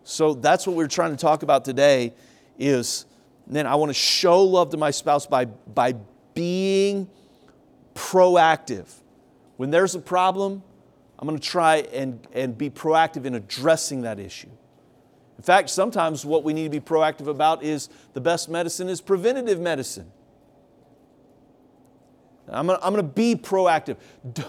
So 0.03 0.35
that's 0.35 0.67
what 0.67 0.75
we're 0.75 0.89
trying 0.89 1.13
to 1.13 1.17
talk 1.17 1.45
about 1.45 1.65
today 1.65 2.13
is 2.59 3.07
man, 3.47 3.69
I 3.69 3.77
want 3.77 3.91
to 3.91 3.95
show 3.95 4.43
love 4.43 4.71
to 4.71 4.77
my 4.77 4.91
spouse 4.91 5.29
by, 5.29 5.45
by 5.45 5.95
being 6.35 7.09
proactive. 7.95 8.89
When 9.59 9.71
there's 9.71 9.95
a 9.95 10.01
problem, 10.01 10.61
I'm 11.21 11.29
going 11.29 11.39
to 11.39 11.49
try 11.49 11.77
and, 11.93 12.27
and 12.33 12.59
be 12.59 12.69
proactive 12.69 13.27
in 13.27 13.37
addressing 13.37 14.03
that 14.03 14.19
issue. 14.19 14.51
In 15.39 15.45
fact, 15.45 15.71
sometimes 15.71 16.25
what 16.25 16.43
we 16.43 16.53
need 16.53 16.65
to 16.65 16.81
be 16.81 16.85
proactive 16.85 17.29
about 17.29 17.63
is 17.63 17.91
the 18.13 18.21
best 18.21 18.49
medicine 18.49 18.89
is 18.89 19.01
preventative 19.01 19.61
medicine. 19.61 20.11
I'm 22.49 22.67
going 22.67 22.97
to 22.97 23.03
be 23.03 23.35
proactive. 23.35 23.97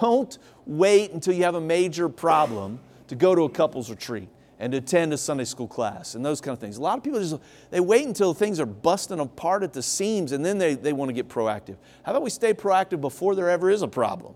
Don't 0.02 0.38
wait 0.66 1.12
until 1.12 1.34
you 1.34 1.44
have 1.44 1.56
a 1.56 1.62
major 1.62 2.10
problem 2.10 2.80
to 3.08 3.16
go 3.16 3.36
to 3.36 3.44
a 3.44 3.50
couples 3.50 3.90
retreat 3.90 4.28
and 4.60 4.72
to 4.72 4.78
attend 4.78 5.14
a 5.14 5.18
Sunday 5.18 5.44
school 5.44 5.68
class 5.68 6.16
and 6.16 6.26
those 6.26 6.40
kind 6.42 6.54
of 6.54 6.60
things. 6.60 6.78
A 6.78 6.82
lot 6.82 6.98
of 6.98 7.04
people 7.04 7.20
just 7.20 7.36
they 7.72 7.80
wait 7.80 8.06
until 8.06 8.34
things 8.34 8.60
are 8.60 8.66
busting 8.66 9.20
apart 9.20 9.64
at 9.64 9.74
the 9.74 9.84
seams 9.84 10.32
and 10.32 10.46
then 10.46 10.58
they, 10.58 10.76
they 10.76 10.94
want 10.94 11.10
to 11.10 11.14
get 11.14 11.28
proactive. 11.28 11.76
How 12.04 12.12
about 12.12 12.24
we 12.24 12.30
stay 12.30 12.54
proactive 12.54 13.02
before 13.02 13.36
there 13.36 13.50
ever 13.50 13.70
is 13.70 13.82
a 13.82 13.88
problem? 13.88 14.34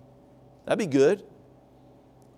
That'd 0.65 0.79
be 0.79 0.85
good. 0.85 1.23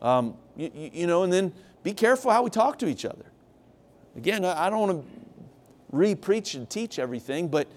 Um, 0.01 0.35
you, 0.55 0.71
you, 0.93 1.07
know, 1.07 1.23
and 1.23 1.31
then 1.31 1.53
be 1.83 1.93
careful 1.93 2.31
how 2.31 2.43
we 2.43 2.49
talk 2.49 2.79
to 2.79 2.87
each 2.87 3.05
other. 3.05 3.25
Again, 4.15 4.43
I 4.45 4.69
don't 4.69 4.79
want 4.79 5.05
to 5.05 5.21
re-preach 5.91 6.53
and 6.55 6.69
teach 6.69 6.99
everything, 6.99 7.47
but 7.47 7.67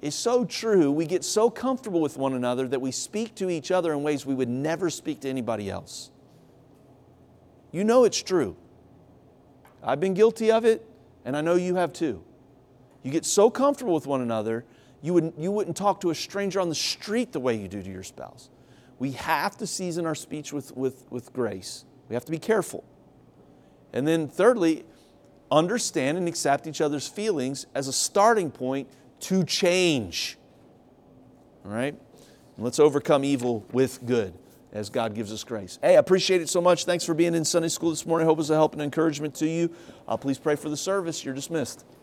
it's 0.00 0.16
so 0.16 0.44
true. 0.44 0.90
We 0.90 1.06
get 1.06 1.24
so 1.24 1.50
comfortable 1.50 2.00
with 2.00 2.16
one 2.16 2.32
another 2.32 2.66
that 2.68 2.80
we 2.80 2.90
speak 2.90 3.34
to 3.36 3.50
each 3.50 3.70
other 3.70 3.92
in 3.92 4.02
ways 4.02 4.24
we 4.24 4.34
would 4.34 4.48
never 4.48 4.88
speak 4.88 5.20
to 5.20 5.28
anybody 5.28 5.68
else. 5.68 6.10
You 7.70 7.84
know 7.84 8.04
it's 8.04 8.22
true. 8.22 8.56
I've 9.82 10.00
been 10.00 10.14
guilty 10.14 10.50
of 10.50 10.64
it, 10.64 10.86
and 11.24 11.36
I 11.36 11.42
know 11.42 11.54
you 11.54 11.74
have 11.76 11.92
too. 11.92 12.22
You 13.02 13.10
get 13.10 13.24
so 13.24 13.50
comfortable 13.50 13.94
with 13.94 14.06
one 14.06 14.20
another, 14.20 14.64
you 15.02 15.14
wouldn't, 15.14 15.38
you 15.38 15.52
wouldn't 15.52 15.76
talk 15.76 16.00
to 16.02 16.10
a 16.10 16.14
stranger 16.14 16.60
on 16.60 16.68
the 16.68 16.74
street 16.74 17.32
the 17.32 17.40
way 17.40 17.54
you 17.56 17.68
do 17.68 17.82
to 17.82 17.90
your 17.90 18.02
spouse. 18.02 18.50
We 18.98 19.12
have 19.12 19.56
to 19.58 19.66
season 19.66 20.04
our 20.04 20.14
speech 20.14 20.52
with, 20.52 20.76
with, 20.76 21.10
with 21.10 21.32
grace. 21.32 21.84
We 22.08 22.14
have 22.14 22.24
to 22.26 22.30
be 22.30 22.38
careful. 22.38 22.84
And 23.92 24.06
then, 24.06 24.28
thirdly, 24.28 24.84
understand 25.50 26.18
and 26.18 26.28
accept 26.28 26.66
each 26.66 26.80
other's 26.80 27.08
feelings 27.08 27.66
as 27.74 27.88
a 27.88 27.92
starting 27.92 28.50
point 28.50 28.88
to 29.20 29.44
change. 29.44 30.36
All 31.64 31.70
right? 31.70 31.94
Let's 32.58 32.78
overcome 32.78 33.24
evil 33.24 33.64
with 33.72 34.04
good 34.04 34.34
as 34.72 34.90
God 34.90 35.14
gives 35.14 35.32
us 35.32 35.42
grace. 35.44 35.78
Hey, 35.82 35.96
I 35.96 35.98
appreciate 35.98 36.40
it 36.40 36.48
so 36.48 36.60
much. 36.60 36.84
Thanks 36.84 37.04
for 37.04 37.14
being 37.14 37.34
in 37.34 37.44
Sunday 37.44 37.68
school 37.68 37.90
this 37.90 38.06
morning. 38.06 38.26
I 38.26 38.28
hope 38.28 38.38
it's 38.38 38.50
a 38.50 38.54
help 38.54 38.72
and 38.74 38.82
encouragement 38.82 39.34
to 39.36 39.48
you. 39.48 39.70
Uh, 40.06 40.16
please 40.16 40.38
pray 40.38 40.56
for 40.56 40.68
the 40.68 40.76
service. 40.76 41.24
You're 41.24 41.34
dismissed. 41.34 41.84